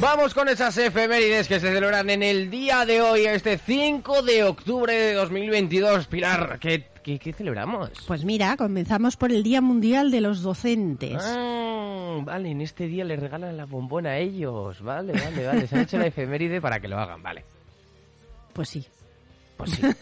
Vamos 0.00 0.32
con 0.32 0.48
esas 0.48 0.78
efemérides 0.78 1.48
que 1.48 1.58
se 1.58 1.72
celebran 1.72 2.08
en 2.08 2.22
el 2.22 2.50
día 2.50 2.86
de 2.86 3.00
hoy, 3.00 3.24
este 3.24 3.58
5 3.58 4.22
de 4.22 4.44
octubre 4.44 4.92
de 4.92 5.14
2022. 5.14 6.06
Pilar, 6.06 6.58
¿qué, 6.60 6.86
qué, 7.02 7.18
qué 7.18 7.32
celebramos? 7.32 7.90
Pues 8.06 8.24
mira, 8.24 8.56
comenzamos 8.56 9.16
por 9.16 9.32
el 9.32 9.42
Día 9.42 9.60
Mundial 9.60 10.12
de 10.12 10.20
los 10.20 10.42
Docentes. 10.42 11.20
Ah, 11.20 12.18
vale, 12.22 12.50
en 12.50 12.60
este 12.60 12.86
día 12.86 13.04
le 13.04 13.16
regalan 13.16 13.56
la 13.56 13.64
bombona 13.64 14.10
a 14.10 14.18
ellos. 14.18 14.80
Vale, 14.82 15.14
vale, 15.14 15.46
vale. 15.46 15.66
Se 15.66 15.74
han 15.74 15.82
hecho 15.82 15.98
la 15.98 16.06
efeméride 16.06 16.60
para 16.60 16.78
que 16.78 16.86
lo 16.86 16.96
hagan, 16.96 17.20
vale. 17.20 17.44
Pues 18.52 18.68
sí. 18.68 18.86
Pues 19.58 19.72
sí. 19.72 19.82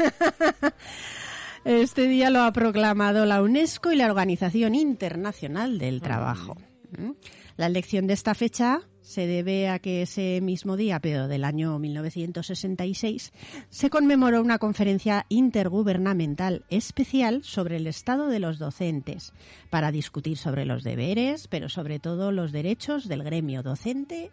Este 1.65 2.07
día 2.07 2.31
lo 2.31 2.43
ha 2.43 2.53
proclamado 2.53 3.27
la 3.27 3.43
UNESCO 3.43 3.91
y 3.91 3.97
la 3.97 4.07
Organización 4.07 4.77
Internacional 4.77 5.81
del 5.81 6.01
Trabajo. 6.01 6.57
¿Mm? 6.97 7.11
La 7.57 7.67
elección 7.67 8.07
de 8.07 8.15
esta 8.15 8.37
fecha 8.37 8.83
se 9.01 9.27
debe 9.27 9.69
a 9.69 9.81
que 9.81 10.03
ese 10.03 10.41
mismo 10.41 10.77
día, 10.77 11.01
pero 11.01 11.27
del 11.27 11.43
año 11.43 11.77
1966, 11.81 13.33
se 13.69 13.91
conmemoró 13.91 14.43
una 14.43 14.59
conferencia 14.59 15.27
intergubernamental 15.29 16.65
especial 16.71 17.43
sobre 17.43 17.79
el 17.79 17.89
estado 17.89 18.29
de 18.29 18.39
los 18.39 18.61
docentes, 18.61 19.33
para 19.69 19.91
discutir 19.91 20.37
sobre 20.37 20.67
los 20.67 20.85
deberes, 20.85 21.49
pero 21.49 21.69
sobre 21.69 21.99
todo 21.99 22.31
los 22.31 22.53
derechos 22.53 23.09
del 23.09 23.25
gremio 23.25 23.65
docente 23.65 24.31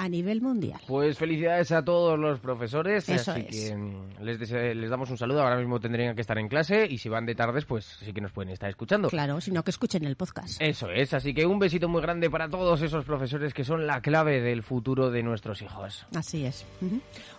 a 0.00 0.08
nivel 0.08 0.40
mundial. 0.40 0.80
Pues 0.86 1.18
felicidades 1.18 1.70
a 1.72 1.84
todos 1.84 2.18
los 2.18 2.40
profesores. 2.40 3.06
Eso 3.06 3.32
así 3.32 3.44
es. 3.48 3.70
que 3.70 3.76
mm, 3.76 4.22
les, 4.22 4.50
les 4.50 4.90
damos 4.90 5.10
un 5.10 5.18
saludo. 5.18 5.42
Ahora 5.42 5.58
mismo 5.58 5.78
tendrían 5.78 6.14
que 6.14 6.22
estar 6.22 6.38
en 6.38 6.48
clase 6.48 6.86
y 6.88 6.96
si 6.96 7.10
van 7.10 7.26
de 7.26 7.34
tardes, 7.34 7.66
pues 7.66 7.84
sí 8.02 8.12
que 8.14 8.22
nos 8.22 8.32
pueden 8.32 8.50
estar 8.50 8.70
escuchando. 8.70 9.10
Claro, 9.10 9.42
sino 9.42 9.62
que 9.62 9.70
escuchen 9.70 10.04
el 10.04 10.16
podcast. 10.16 10.60
Eso 10.60 10.90
es, 10.90 11.12
así 11.12 11.34
que 11.34 11.44
un 11.44 11.58
besito 11.58 11.86
muy 11.86 12.00
grande 12.00 12.30
para 12.30 12.48
todos 12.48 12.80
esos 12.80 13.04
profesores 13.04 13.52
que 13.52 13.62
son 13.62 13.86
la 13.86 14.00
clave 14.00 14.40
del 14.40 14.62
futuro 14.62 15.10
de 15.10 15.22
nuestros 15.22 15.60
hijos. 15.60 16.06
Así 16.14 16.46
es. 16.46 16.64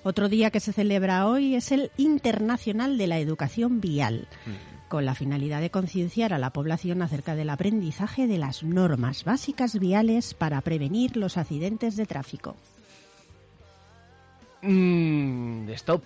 Otro 0.04 0.30
día 0.30 0.52
que 0.52 0.60
se 0.60 0.72
celebra 0.72 1.26
hoy 1.28 1.56
es 1.56 1.72
el 1.72 1.92
Internacional 1.98 3.00
de 3.00 3.08
la 3.08 3.18
Educación 3.18 3.82
Vial, 3.82 4.28
con 4.92 5.06
la 5.06 5.16
finalidad 5.16 5.62
de 5.62 5.72
concienciar 5.72 6.34
a 6.34 6.38
la 6.38 6.50
población 6.52 7.02
acerca 7.02 7.34
del 7.34 7.50
aprendizaje 7.50 8.28
de 8.28 8.38
las 8.38 8.62
normas 8.62 9.24
básicas 9.24 9.80
viales 9.80 10.34
para 10.34 10.60
prevenir 10.60 11.16
los 11.16 11.38
accidentes 11.38 11.96
de 11.96 12.06
tráfico. 12.06 12.58
Mm, 14.62 15.70
stop. 15.70 16.04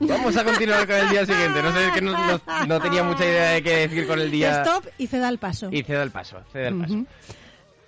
Vamos 0.00 0.36
a 0.36 0.42
continuar 0.44 0.84
con 0.84 0.96
el 0.96 1.08
día 1.10 1.24
siguiente. 1.24 1.62
No 1.62 1.72
sé, 1.72 1.86
es 1.86 1.92
que 1.92 2.00
no, 2.00 2.10
no- 2.12 2.66
no 2.66 2.80
tenía 2.80 3.04
mucha 3.04 3.24
idea 3.24 3.50
de 3.52 3.62
qué 3.62 3.76
decir 3.86 4.06
con 4.08 4.18
el 4.18 4.32
día. 4.32 4.62
Stop 4.64 4.86
y 4.98 5.06
ceda 5.06 5.28
el 5.28 5.38
paso. 5.38 5.68
Y 5.72 5.84
ceda 5.84 6.02
el 6.02 6.10
paso, 6.10 6.38
ceda 6.52 6.68
el 6.68 6.74
paso. 6.78 7.04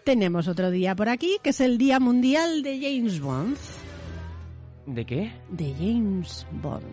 Tenemos 0.05 0.47
otro 0.47 0.71
día 0.71 0.95
por 0.95 1.09
aquí 1.09 1.39
que 1.43 1.51
es 1.51 1.61
el 1.61 1.77
Día 1.77 1.99
Mundial 1.99 2.63
de 2.63 2.79
James 2.81 3.19
Bond. 3.21 3.57
¿De 4.87 5.05
qué? 5.05 5.33
De 5.51 5.75
James 5.77 6.47
Bond. 6.53 6.85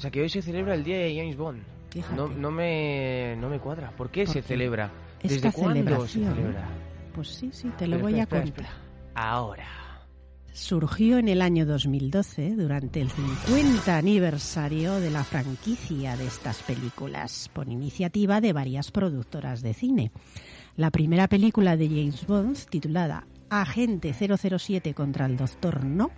O 0.00 0.02
sea 0.02 0.10
que 0.10 0.22
hoy 0.22 0.30
se 0.30 0.40
celebra 0.40 0.72
el 0.74 0.82
día 0.82 0.96
de 0.96 1.14
James 1.14 1.36
Bond. 1.36 1.62
No, 2.16 2.26
no 2.26 2.50
me 2.50 3.36
no 3.38 3.50
me 3.50 3.58
cuadra. 3.58 3.90
¿Por 3.90 4.08
qué 4.10 4.24
¿Por 4.24 4.32
se 4.32 4.40
qué? 4.40 4.48
celebra? 4.48 4.90
Esta 5.22 5.48
¿Desde 5.48 5.52
cuándo 5.52 6.06
se 6.06 6.24
celebra? 6.24 6.68
Pues 7.14 7.28
sí, 7.28 7.50
sí, 7.52 7.68
te 7.76 7.86
lo 7.86 7.96
Espera, 7.96 8.10
voy 8.10 8.18
a 8.18 8.22
espera, 8.22 8.40
contar. 8.44 8.64
espera, 8.64 8.68
espera. 8.70 9.22
Ahora. 9.30 9.66
Surgió 10.54 11.18
en 11.18 11.28
el 11.28 11.42
año 11.42 11.66
2012 11.66 12.52
durante 12.56 13.02
el 13.02 13.10
50 13.10 13.94
aniversario 13.94 14.94
de 15.00 15.10
la 15.10 15.22
franquicia 15.22 16.16
de 16.16 16.28
estas 16.28 16.62
películas, 16.62 17.50
por 17.52 17.68
iniciativa 17.68 18.40
de 18.40 18.54
varias 18.54 18.90
productoras 18.92 19.60
de 19.60 19.74
cine. 19.74 20.12
La 20.76 20.90
primera 20.90 21.28
película 21.28 21.76
de 21.76 21.88
James 21.88 22.26
Bond, 22.26 22.56
titulada 22.70 23.26
Agente 23.50 24.14
007 24.14 24.94
contra 24.94 25.26
el 25.26 25.36
Doctor 25.36 25.84
No, 25.84 26.10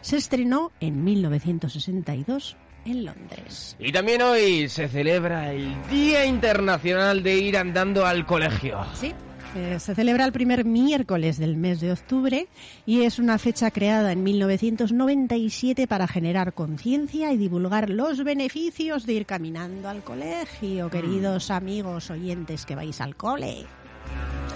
se 0.00 0.16
estrenó 0.16 0.72
en 0.80 1.04
1962 1.04 2.56
en 2.86 3.04
Londres. 3.04 3.76
Y 3.78 3.92
también 3.92 4.22
hoy 4.22 4.68
se 4.68 4.88
celebra 4.88 5.52
el 5.52 5.74
Día 5.90 6.24
Internacional 6.24 7.22
de 7.22 7.36
ir 7.36 7.56
andando 7.56 8.06
al 8.06 8.24
colegio. 8.26 8.78
Sí. 8.94 9.12
eh, 9.54 9.78
se 9.80 9.94
celebra 9.94 10.24
el 10.24 10.32
primer 10.32 10.64
miércoles 10.64 11.38
del 11.38 11.56
mes 11.56 11.80
de 11.80 11.92
octubre 11.92 12.46
y 12.84 13.02
es 13.02 13.18
una 13.18 13.38
fecha 13.38 13.70
creada 13.70 14.12
en 14.12 14.22
1997 14.22 15.86
para 15.86 16.06
generar 16.06 16.52
conciencia 16.52 17.32
y 17.32 17.36
divulgar 17.36 17.88
los 17.90 18.22
beneficios 18.22 19.06
de 19.06 19.14
ir 19.14 19.26
caminando 19.26 19.88
al 19.88 20.02
colegio, 20.02 20.90
queridos 20.90 21.50
amigos 21.50 22.10
oyentes 22.10 22.66
que 22.66 22.74
vais 22.74 23.00
al 23.00 23.16
cole 23.16 23.64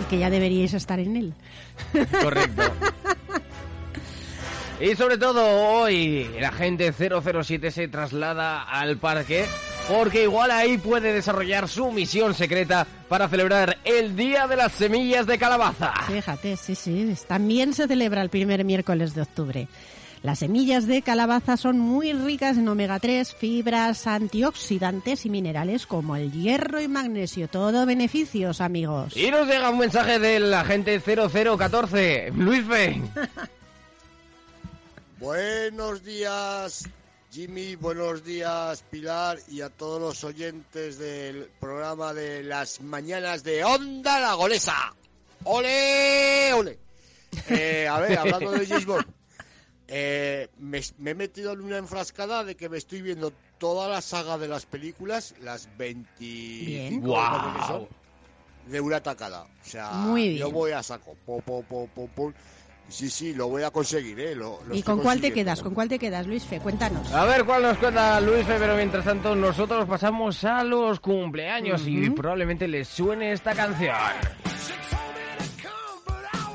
y 0.01 0.05
que 0.09 0.19
ya 0.19 0.31
deberíais 0.31 0.75
estar 0.75 0.99
en 1.01 1.17
él. 1.17 1.35
Correcto. 2.23 2.63
Y 4.81 4.97
sobre 4.97 5.19
todo 5.19 5.45
hoy 5.45 6.31
el 6.35 6.45
agente 6.45 6.91
007 6.93 7.71
se 7.71 7.89
traslada 7.89 8.63
al 8.63 8.97
parque 8.97 9.45
porque 9.89 10.23
igual 10.23 10.51
ahí 10.51 10.79
puede 10.79 11.13
desarrollar 11.13 11.69
su 11.69 11.93
misión 11.93 12.33
secreta 12.33 12.87
para 13.09 13.29
celebrar 13.29 13.77
el 13.85 14.17
Día 14.17 14.47
de 14.47 14.57
las 14.57 14.73
Semillas 14.73 15.27
de 15.27 15.37
Calabaza. 15.37 15.93
Fíjate, 16.07 16.57
sí, 16.57 16.75
sí, 16.75 17.15
también 17.29 17.75
se 17.75 17.89
celebra 17.89 18.23
el 18.23 18.31
primer 18.31 18.65
miércoles 18.65 19.15
de 19.15 19.21
octubre. 19.23 19.69
Las 20.23 20.41
semillas 20.41 20.87
de 20.87 21.01
calabaza 21.01 21.57
son 21.57 21.79
muy 21.79 22.13
ricas 22.13 22.59
en 22.59 22.69
omega 22.69 22.99
3, 22.99 23.35
fibras, 23.35 24.07
antioxidantes 24.07 25.25
y 25.25 25.31
minerales 25.31 25.87
como 25.87 26.15
el 26.15 26.31
hierro 26.31 26.79
y 26.79 26.89
magnesio. 26.89 27.49
Todo 27.49 27.87
beneficios, 27.87 28.61
amigos. 28.61 29.17
Y 29.17 29.31
nos 29.31 29.47
llega 29.47 29.71
un 29.71 29.79
mensaje 29.79 30.19
del 30.19 30.53
agente 30.53 31.01
0014, 31.01 32.33
Luis 32.37 32.65
Fe. 32.67 33.01
Buenos 35.21 36.03
días, 36.03 36.89
Jimmy, 37.31 37.77
buenos 37.77 38.25
días, 38.25 38.83
Pilar, 38.91 39.39
y 39.49 39.61
a 39.61 39.69
todos 39.69 40.01
los 40.01 40.25
oyentes 40.25 40.99
del 40.99 41.51
programa 41.61 42.15
de 42.15 42.43
las 42.43 42.81
mañanas 42.81 43.45
de 43.45 43.63
Onda 43.63 44.19
La 44.19 44.33
Golesa. 44.33 44.95
¡Ole, 45.45 46.55
ole! 46.55 46.79
Eh, 47.51 47.87
a 47.87 48.01
ver, 48.01 48.19
hablando 48.19 48.51
de 48.51 48.85
Bond, 48.87 49.05
eh, 49.89 50.49
me, 50.59 50.81
me 50.97 51.11
he 51.11 51.15
metido 51.15 51.53
en 51.53 51.61
una 51.61 51.77
enfrascada 51.77 52.43
de 52.43 52.57
que 52.57 52.71
me 52.71 52.79
estoy 52.79 53.03
viendo 53.03 53.31
toda 53.59 53.91
la 53.91 54.01
saga 54.01 54.39
de 54.39 54.49
las 54.49 54.65
películas, 54.65 55.35
las 55.43 55.69
25 55.77 56.65
Bien. 56.67 57.01
creo 57.03 57.89
que 57.89 58.01
de 58.71 58.81
una 58.81 59.03
tacada. 59.03 59.43
O 59.43 59.69
sea, 59.69 59.93
yo 60.17 60.51
voy 60.51 60.73
a 60.73 60.83
saco. 60.83 61.15
Po. 61.27 61.43
Sí, 62.91 63.09
sí, 63.09 63.33
lo 63.35 63.49
voy 63.49 63.63
a 63.63 63.71
conseguir, 63.71 64.19
¿eh? 64.21 64.35
Lo- 64.35 64.61
lo 64.67 64.75
¿Y 64.75 64.83
con 64.83 64.99
cuál 65.01 65.21
te 65.21 65.33
quedas? 65.33 65.63
¿Con 65.63 65.73
cuál 65.75 65.89
te 65.89 65.99
quedas, 65.99 66.27
Luis 66.27 66.45
Fe? 66.45 66.59
Cuéntanos. 66.61 67.11
A 67.13 67.25
ver 67.25 67.45
cuál 67.45 67.63
nos 67.63 67.79
cuenta 67.79 68.21
Luis 68.21 68.45
Fe, 68.47 68.57
pero 68.59 68.75
mientras 68.77 69.05
tanto 69.05 69.35
nosotros 69.37 69.87
pasamos 69.89 70.43
a 70.45 70.63
los 70.65 71.01
cumpleaños 71.01 71.83
y 71.87 72.11
probablemente 72.11 72.67
les 72.69 72.89
suene 72.89 73.33
esta 73.33 73.55
canción. 73.55 73.95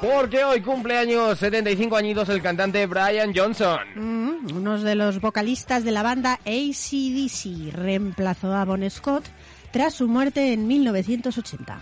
Porque 0.02 0.43
hoy 0.43 0.62
cumpleaños 0.62 1.39
75 1.39 1.95
añitos 1.95 2.30
el 2.30 2.41
cantante 2.41 2.86
Brian 2.86 3.34
Johnson. 3.36 3.80
Mm, 3.95 4.56
uno 4.56 4.78
de 4.80 4.93
los 4.93 5.19
vocalistas 5.21 5.84
de 5.84 5.91
la 5.91 6.04
banda 6.04 6.34
ACDC 6.45 7.71
reemplazó 7.74 8.54
a 8.54 8.65
Bon 8.65 8.88
Scott 8.89 9.24
tras 9.71 9.95
su 9.95 10.08
muerte 10.08 10.54
en 10.54 10.67
1980. 10.67 11.82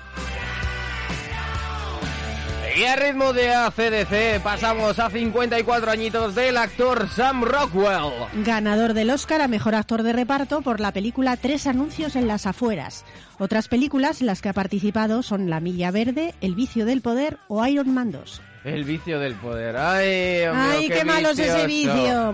Y 2.76 2.86
a 2.86 2.96
ritmo 2.96 3.34
de 3.34 3.54
ACDC 3.54 4.42
pasamos 4.42 4.98
a 4.98 5.10
54 5.10 5.92
añitos 5.92 6.34
del 6.34 6.58
actor 6.58 7.08
Sam 7.08 7.44
Rockwell. 7.44 8.12
Ganador 8.44 8.94
del 8.96 9.12
Oscar 9.12 9.42
a 9.42 9.48
Mejor 9.48 9.76
Actor 9.76 10.02
de 10.02 10.12
Reparto 10.12 10.62
por 10.64 10.80
la 10.80 10.92
película 10.92 11.38
Tres 11.38 11.68
Anuncios 11.68 12.16
en 12.16 12.28
las 12.28 12.48
Afueras. 12.48 13.06
Otras 13.38 13.68
películas 13.68 14.22
en 14.22 14.28
las 14.28 14.42
que 14.42 14.50
ha 14.50 14.54
participado 14.54 15.22
son 15.22 15.52
La 15.52 15.60
Milla 15.60 15.92
Verde, 15.92 16.34
El 16.42 16.56
Vicio 16.56 16.86
del 16.86 17.02
Poder 17.02 17.38
o 17.48 17.64
Iron 17.68 17.94
Man 17.94 18.12
2. 18.12 18.42
El 18.64 18.86
vicio 18.86 19.20
del 19.20 19.36
poder. 19.36 19.76
Ay, 19.76 20.40
mío, 20.40 20.54
¡Ay, 20.56 20.88
qué, 20.88 21.04
malo 21.04 21.32
es 21.32 21.40
ese 21.40 21.68
vicio! 21.68 22.34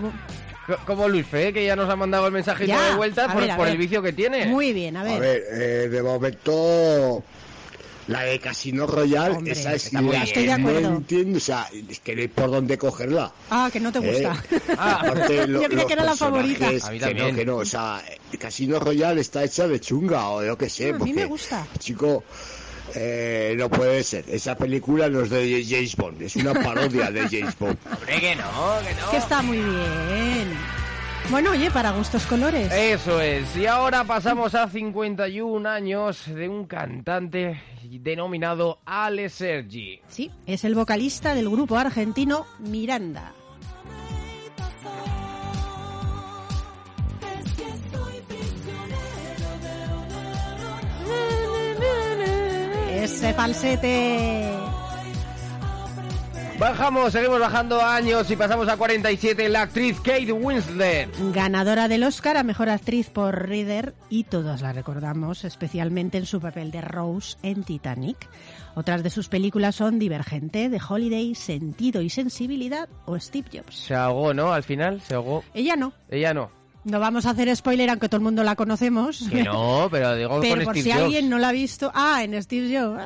Co- 0.64 0.78
Como 0.86 1.08
Luis 1.08 1.26
Fe, 1.26 1.52
que 1.52 1.64
ya 1.66 1.74
nos 1.74 1.90
ha 1.90 1.96
mandado 1.96 2.26
el 2.28 2.32
mensajito 2.32 2.68
Ya, 2.68 2.90
de 2.90 2.94
vuelta 2.94 3.24
a 3.24 3.32
por, 3.32 3.42
ver, 3.42 3.68
el 3.68 3.76
vicio 3.76 4.00
que 4.00 4.12
tiene. 4.12 4.46
Muy 4.46 4.72
bien, 4.72 4.96
a 4.96 5.02
ver. 5.02 5.14
A 5.16 5.18
ver, 5.18 5.42
eh, 5.52 5.88
de 5.88 6.02
momento, 6.04 7.24
la 8.10 8.22
de 8.22 8.40
Casino 8.40 8.86
Royale, 8.86 9.36
Hombre, 9.36 9.52
esa 9.52 9.72
es 9.74 9.92
la 9.92 10.00
bien. 10.00 10.22
Estoy 10.22 10.46
de 10.46 10.56
que 10.56 10.58
no 10.62 10.96
entiendo, 10.96 11.36
o 11.38 11.40
sea, 11.40 11.68
es 11.88 12.00
que 12.00 12.14
no 12.16 12.22
hay 12.22 12.28
por 12.28 12.50
dónde 12.50 12.76
cogerla. 12.76 13.32
Ah, 13.50 13.70
que 13.72 13.78
no 13.78 13.92
te 13.92 13.98
Eh, 14.00 14.26
gusta. 14.26 14.44
Ah, 14.76 14.98
aparte, 15.04 15.46
lo- 15.46 15.62
Yo 15.62 15.68
creía 15.68 15.86
que 15.86 15.92
era 15.92 16.04
la 16.04 16.16
favorita. 16.16 16.68
A 16.68 16.90
mí 16.90 16.98
que 16.98 17.14
no, 17.14 17.34
que 17.34 17.44
no, 17.46 17.56
o 17.58 17.64
sea, 17.64 18.02
Casino 18.38 18.80
Royale 18.80 19.20
está 19.20 19.44
hecha 19.44 19.68
de 19.68 19.80
chunga 19.80 20.28
o 20.30 20.44
yo 20.44 20.58
qué 20.58 20.68
sé. 20.68 20.86
Ah, 20.86 20.88
a 20.90 20.92
mí 20.94 20.98
porque, 20.98 21.14
me 21.14 21.24
gusta. 21.26 21.66
Chico, 21.78 22.24
eh, 22.96 23.54
no 23.56 23.68
puede 23.70 24.02
ser. 24.02 24.24
Esa 24.28 24.56
película 24.56 25.08
no 25.08 25.20
es 25.22 25.30
de 25.30 25.64
James 25.68 25.94
Bond, 25.94 26.20
es 26.22 26.34
una 26.34 26.52
parodia 26.54 27.10
de 27.12 27.20
James 27.28 27.56
Bond. 27.58 27.76
Hombre, 27.92 28.20
que 28.20 28.34
no, 28.34 28.42
que 28.86 28.94
no. 29.00 29.10
que 29.12 29.16
está 29.18 29.40
muy 29.42 29.58
bien. 29.58 30.48
Bueno, 31.28 31.50
oye, 31.50 31.70
para 31.70 31.90
gustos 31.92 32.26
colores. 32.26 32.72
Eso 32.72 33.20
es. 33.20 33.56
Y 33.56 33.66
ahora 33.66 34.04
pasamos 34.04 34.54
a 34.54 34.68
51 34.68 35.68
años 35.68 36.24
de 36.26 36.48
un 36.48 36.66
cantante 36.66 37.60
denominado 37.98 38.80
Ale 38.84 39.28
Sergi. 39.28 40.00
Sí, 40.08 40.30
es 40.46 40.64
el 40.64 40.74
vocalista 40.74 41.34
del 41.34 41.50
grupo 41.50 41.76
argentino 41.76 42.46
Miranda. 42.58 43.32
Ese 53.02 53.32
falsete. 53.32 54.59
Bajamos, 56.60 57.12
seguimos 57.12 57.40
bajando 57.40 57.80
años 57.80 58.30
y 58.30 58.36
pasamos 58.36 58.68
a 58.68 58.76
47. 58.76 59.48
La 59.48 59.62
actriz 59.62 59.98
Kate 60.00 60.30
Winslet. 60.30 61.08
Ganadora 61.32 61.88
del 61.88 62.04
Oscar 62.04 62.36
a 62.36 62.42
Mejor 62.42 62.68
Actriz 62.68 63.08
por 63.08 63.48
Reader 63.48 63.94
y 64.10 64.24
todos 64.24 64.60
la 64.60 64.74
recordamos 64.74 65.44
especialmente 65.44 66.18
en 66.18 66.26
su 66.26 66.38
papel 66.38 66.70
de 66.70 66.82
Rose 66.82 67.38
en 67.42 67.64
Titanic. 67.64 68.28
Otras 68.74 69.02
de 69.02 69.08
sus 69.08 69.28
películas 69.28 69.74
son 69.76 69.98
Divergente, 69.98 70.68
The 70.68 70.78
Holiday, 70.86 71.34
Sentido 71.34 72.02
y 72.02 72.10
Sensibilidad 72.10 72.90
o 73.06 73.18
Steve 73.18 73.48
Jobs. 73.50 73.74
Se 73.74 73.94
ahogó, 73.94 74.34
¿no? 74.34 74.52
Al 74.52 74.62
final 74.62 75.00
se 75.00 75.14
ahogó. 75.14 75.42
Ella 75.54 75.76
no. 75.76 75.94
Ella 76.10 76.34
no. 76.34 76.50
No 76.84 77.00
vamos 77.00 77.24
a 77.24 77.30
hacer 77.30 77.56
spoiler 77.56 77.88
aunque 77.88 78.10
todo 78.10 78.18
el 78.18 78.24
mundo 78.24 78.42
la 78.44 78.54
conocemos. 78.54 79.26
Que 79.30 79.44
no, 79.44 79.88
pero 79.90 80.14
digo 80.14 80.38
Pero 80.42 80.56
con 80.56 80.64
por 80.64 80.74
Steve 80.74 80.82
si 80.82 80.90
Jobs. 80.92 81.04
alguien 81.04 81.30
no 81.30 81.38
la 81.38 81.48
ha 81.48 81.52
visto. 81.52 81.90
Ah, 81.94 82.22
en 82.22 82.40
Steve 82.42 82.78
Jobs. 82.78 83.00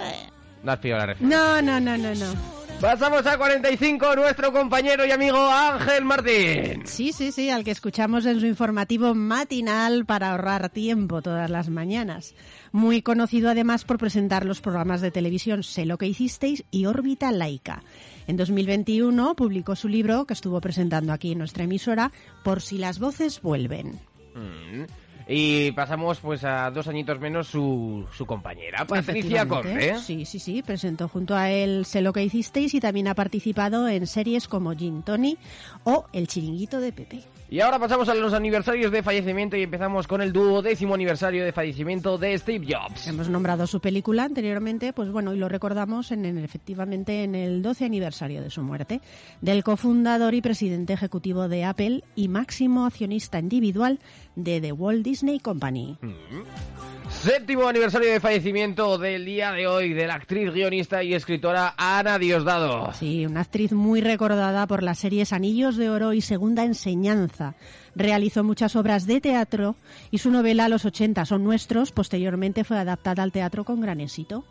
No 0.65 0.73
has 0.73 0.79
pillado 0.81 0.99
la 1.03 1.07
referencia. 1.07 1.39
No, 1.39 1.63
no, 1.63 1.79
no, 1.79 1.97
no, 1.97 2.15
no. 2.17 2.64
Pasamos 2.81 3.25
a 3.27 3.39
45, 3.39 4.15
nuestro 4.17 4.53
compañero 4.53 5.07
y 5.07 5.11
amigo 5.11 5.39
Ángel 5.39 6.05
Martín. 6.05 6.83
Sí, 6.85 7.13
sí, 7.13 7.33
sí, 7.33 7.49
al 7.49 7.65
que 7.65 7.71
escuchamos 7.71 8.27
en 8.27 8.41
su 8.41 8.47
informativo 8.47 9.15
matinal 9.15 10.05
para 10.05 10.33
ahorrar 10.33 10.69
tiempo 10.69 11.23
todas 11.23 11.49
las 11.49 11.71
mañanas. 11.71 12.35
Muy 12.73 13.01
conocido 13.01 13.49
además 13.49 13.85
por 13.85 13.97
presentar 13.99 14.45
los 14.45 14.61
programas 14.61 15.01
de 15.01 15.11
televisión 15.11 15.63
Sé 15.63 15.87
lo 15.87 15.97
que 15.97 16.09
hicisteis 16.09 16.65
y 16.71 16.85
Órbita 16.85 17.33
Laica. 17.33 17.83
En 18.27 18.37
2021 18.37 19.35
publicó 19.35 19.77
su 19.77 19.89
libro 19.89 20.27
que 20.27 20.35
estuvo 20.35 20.61
presentando 20.61 21.13
aquí 21.13 21.33
en 21.33 21.39
nuestra 21.39 21.65
emisora, 21.65 22.13
Por 22.43 22.61
si 22.61 22.77
las 22.77 22.99
voces 22.99 23.41
vuelven. 23.41 24.01
Mm. 24.35 25.04
Y 25.27 25.73
pasamos 25.73 26.21
pues 26.21 26.45
a 26.45 26.71
dos 26.71 26.87
añitos 26.89 27.19
menos 27.19 27.49
su, 27.49 28.07
su 28.15 28.27
compañera, 28.27 28.85
Patricia. 28.85 29.49
Conde. 29.49 29.99
Sí, 29.99 30.25
sí, 30.25 30.39
sí, 30.39 30.63
presentó 30.63 31.09
junto 31.09 31.35
a 31.35 31.51
él 31.51 31.85
Sé 31.87 32.03
lo 32.03 32.13
que 32.13 32.23
hicisteis 32.23 32.75
y 32.75 32.81
también 32.81 33.09
ha 33.09 33.15
participado 33.15 33.89
en 33.89 34.07
series 34.07 34.49
como 34.49 34.75
Gin 34.75 35.03
Tony 35.03 35.39
o 35.85 36.07
El 36.13 36.27
chiringuito 36.29 36.81
de 36.81 36.93
Pepe. 36.93 37.34
Y 37.51 37.61
ahora 37.61 37.79
pasamos 37.79 38.09
a 38.09 38.15
los 38.15 38.33
aniversarios 38.33 38.91
de 38.91 39.03
fallecimiento 39.03 39.57
y 39.57 39.63
empezamos 39.63 40.09
con 40.09 40.21
el 40.23 40.33
duodécimo 40.33 40.95
aniversario 40.95 41.45
de 41.45 41.53
fallecimiento 41.53 42.19
de 42.19 42.37
Steve 42.39 42.67
Jobs. 42.69 43.07
Hemos 43.07 43.29
nombrado 43.29 43.67
su 43.67 43.81
película 43.81 44.25
anteriormente, 44.25 44.93
pues 44.93 45.11
bueno, 45.13 45.33
y 45.35 45.39
lo 45.39 45.49
recordamos 45.49 46.11
en, 46.11 46.25
en- 46.25 46.39
efectivamente 46.39 47.23
en 47.23 47.35
el 47.35 47.63
12 47.63 47.85
aniversario 47.85 48.43
de 48.43 48.51
su 48.51 48.63
muerte, 48.63 49.01
del 49.41 49.63
cofundador 49.63 50.35
y 50.35 50.41
presidente 50.41 50.95
ejecutivo 50.95 51.47
de 51.49 51.65
Apple 51.65 52.03
y 52.17 52.29
máximo 52.29 52.87
accionista 52.87 53.39
individual 53.39 54.01
de 54.35 54.61
The 54.61 54.73
Walt 54.73 55.05
Disney 55.05 55.39
Company. 55.39 55.97
Séptimo 57.23 57.67
aniversario 57.67 58.13
de 58.13 58.21
fallecimiento 58.21 58.99
del 58.99 59.25
día 59.25 59.53
de 59.53 59.67
hoy 59.67 59.95
de 59.95 60.07
la 60.07 60.15
actriz, 60.15 60.53
guionista 60.53 61.03
y 61.03 61.15
escritora 61.15 61.75
Ana 61.79 62.19
Diosdado. 62.19 62.93
Sí, 62.93 63.25
una 63.25 63.41
actriz 63.41 63.73
muy 63.73 64.03
recordada 64.03 64.67
por 64.67 64.83
las 64.83 64.99
series 64.99 65.33
Anillos 65.33 65.77
de 65.77 65.89
Oro 65.89 66.13
y 66.13 66.21
Segunda 66.21 66.65
Enseñanza. 66.65 67.55
Realizó 67.95 68.45
muchas 68.45 68.77
obras 68.77 69.07
de 69.07 69.23
teatro 69.23 69.77
y 70.11 70.19
su 70.19 70.31
novela 70.31 70.69
Los 70.69 70.85
80 70.85 71.25
son 71.25 71.45
nuestros 71.45 71.93
posteriormente 71.93 72.63
fue 72.65 72.79
adaptada 72.79 73.23
al 73.23 73.33
teatro 73.33 73.65
con 73.65 73.81
gran 73.81 74.01
éxito. 74.01 74.45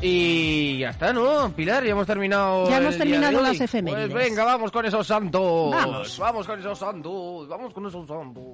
Y 0.00 0.78
ya 0.78 0.90
está, 0.90 1.12
¿no? 1.12 1.50
Pilar, 1.56 1.82
ya 1.82 1.92
hemos 1.92 2.06
terminado. 2.06 2.68
Ya 2.68 2.76
hemos 2.76 2.98
terminado 2.98 3.40
las 3.40 3.60
efemérides. 3.60 4.10
Pues 4.10 4.28
venga, 4.30 4.44
vamos 4.44 4.70
con 4.70 4.84
esos 4.84 5.06
santos. 5.06 5.70
Vamos. 5.72 6.18
Vamos 6.18 6.46
con 6.46 6.60
esos 6.60 6.78
santos. 6.78 7.48
Vamos 7.48 7.72
con 7.72 7.86
esos 7.86 8.06
santos. 8.06 8.44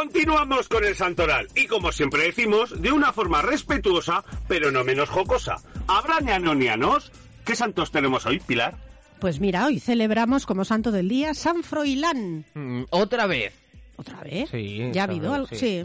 Continuamos 0.00 0.66
con 0.70 0.82
el 0.82 0.96
santoral 0.96 1.46
y 1.54 1.66
como 1.66 1.92
siempre 1.92 2.22
decimos, 2.22 2.80
de 2.80 2.90
una 2.90 3.12
forma 3.12 3.42
respetuosa, 3.42 4.24
pero 4.48 4.70
no 4.70 4.82
menos 4.82 5.10
jocosa. 5.10 5.56
¿Habrá 5.88 6.20
neanonianos? 6.20 7.12
¿Qué 7.44 7.54
santos 7.54 7.90
tenemos 7.92 8.24
hoy, 8.24 8.40
Pilar? 8.40 8.78
Pues 9.20 9.40
mira, 9.40 9.66
hoy 9.66 9.78
celebramos 9.78 10.46
como 10.46 10.64
santo 10.64 10.90
del 10.90 11.06
día 11.10 11.34
San 11.34 11.62
Froilán. 11.62 12.46
Mm, 12.54 12.84
otra 12.88 13.26
vez. 13.26 13.52
¿Otra 13.96 14.22
vez? 14.22 14.48
Sí, 14.50 14.88
¿Ya 14.90 15.02
ha 15.02 15.04
habido 15.04 15.34
algo? 15.34 15.48
sí. 15.48 15.56
Sí. 15.58 15.82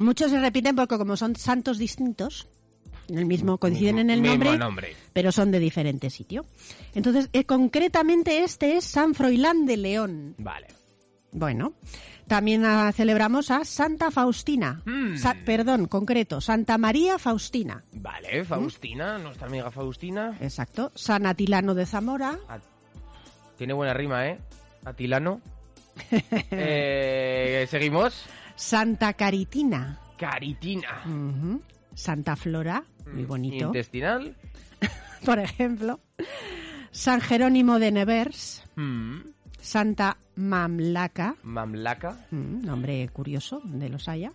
Muchos 0.00 0.32
se 0.32 0.40
repiten 0.40 0.74
porque 0.74 0.98
como 0.98 1.16
son 1.16 1.36
santos 1.36 1.78
distintos, 1.78 2.48
el 3.08 3.26
mismo 3.26 3.58
coinciden 3.58 4.00
en 4.00 4.10
el 4.10 4.22
Mismo 4.22 4.34
nombre, 4.38 4.58
nombre. 4.58 4.96
pero 5.12 5.30
son 5.30 5.52
de 5.52 5.60
diferente 5.60 6.10
sitio. 6.10 6.44
Entonces, 6.96 7.28
eh, 7.32 7.44
concretamente 7.44 8.42
este 8.42 8.76
es 8.76 8.84
San 8.84 9.14
Froilán 9.14 9.66
de 9.66 9.76
León. 9.76 10.34
Vale. 10.38 10.66
Bueno, 11.30 11.74
también 12.26 12.64
celebramos 12.92 13.50
a 13.50 13.64
Santa 13.64 14.10
Faustina. 14.10 14.82
Mm. 14.84 15.16
Sa- 15.16 15.36
perdón, 15.44 15.86
concreto, 15.86 16.40
Santa 16.40 16.78
María 16.78 17.18
Faustina. 17.18 17.84
Vale, 17.92 18.44
Faustina, 18.44 19.18
nuestra 19.18 19.46
amiga 19.46 19.70
Faustina. 19.70 20.36
Exacto. 20.40 20.92
San 20.94 21.26
Atilano 21.26 21.74
de 21.74 21.86
Zamora. 21.86 22.38
Tiene 23.56 23.72
buena 23.74 23.94
rima, 23.94 24.26
¿eh? 24.28 24.38
Atilano. 24.84 25.40
eh, 26.50 27.66
Seguimos. 27.68 28.26
Santa 28.54 29.12
Caritina. 29.14 29.98
Caritina. 30.18 31.02
Santa 31.94 32.36
Flora, 32.36 32.84
muy 33.12 33.24
bonito. 33.24 33.66
Intestinal. 33.66 34.36
Por 35.24 35.38
ejemplo. 35.38 36.00
San 36.90 37.20
Jerónimo 37.20 37.78
de 37.78 37.92
Nevers. 37.92 38.64
Mm, 38.76 39.20
Santa 39.66 40.16
Mamlaca. 40.36 41.34
Mamlaca. 41.42 42.26
Mm, 42.30 42.64
nombre 42.64 43.08
curioso, 43.08 43.60
de 43.64 43.88
los 43.88 44.08
haya. 44.08 44.32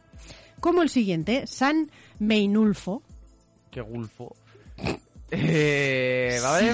Como 0.60 0.82
el 0.82 0.90
siguiente, 0.90 1.48
San 1.48 1.90
Meinulfo. 2.20 3.02
Qué 3.72 3.80
gulfo. 3.80 4.36
Eh, 5.32 6.38
¿Vale? 6.44 6.74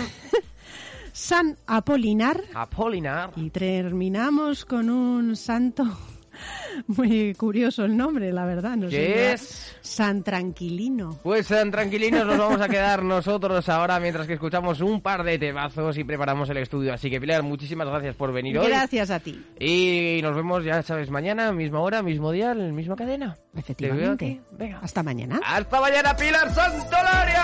San 1.14 1.56
Apolinar. 1.68 2.44
Apolinar. 2.56 3.32
Y 3.36 3.52
terminamos 3.52 4.66
con 4.66 4.90
un 4.90 5.36
santo 5.36 5.86
muy 6.88 7.34
curioso 7.36 7.86
el 7.86 7.96
nombre, 7.96 8.32
la 8.32 8.46
verdad. 8.46 8.76
No 8.76 8.90
sé, 8.90 8.96
¿Qué 8.96 9.34
es? 9.34 9.76
San 9.82 10.24
Tranquilino. 10.24 11.20
Pues 11.24 11.50
eh, 11.52 11.64
tranquilinos 11.72 12.26
nos 12.26 12.38
vamos 12.38 12.62
a 12.62 12.68
quedar 12.68 13.04
nosotros 13.04 13.68
ahora 13.70 14.00
mientras 14.00 14.28
que 14.28 14.34
escuchamos 14.34 14.82
un 14.82 15.02
par 15.02 15.24
de 15.24 15.40
temazos 15.40 15.98
y 15.98 16.04
preparamos 16.04 16.50
el 16.50 16.58
estudio. 16.58 16.94
Así 16.94 17.10
que 17.10 17.20
Pilar, 17.20 17.44
muchísimas 17.44 17.88
gracias 17.88 18.16
por 18.16 18.32
venir 18.32 18.58
hoy. 18.60 18.68
Gracias 18.68 19.10
a 19.10 19.20
ti. 19.20 19.44
Y 19.60 20.20
nos 20.22 20.36
vemos, 20.36 20.64
ya 20.64 20.82
sabes, 20.84 21.10
mañana, 21.10 21.52
misma 21.52 21.80
hora, 21.80 22.02
mismo 22.04 22.32
día, 22.32 22.52
en 22.52 22.76
misma 22.76 22.96
cadena. 22.96 23.38
Efectivamente. 23.56 24.42
Venga. 24.52 24.80
Hasta 24.82 25.04
mañana. 25.04 25.40
¡Hasta 25.44 25.82
mañana, 25.82 26.16
Pilar 26.16 26.54
Santolaria! 26.54 27.44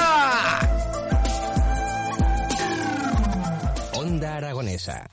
Onda 3.96 4.38
Aragonesa. 4.38 5.10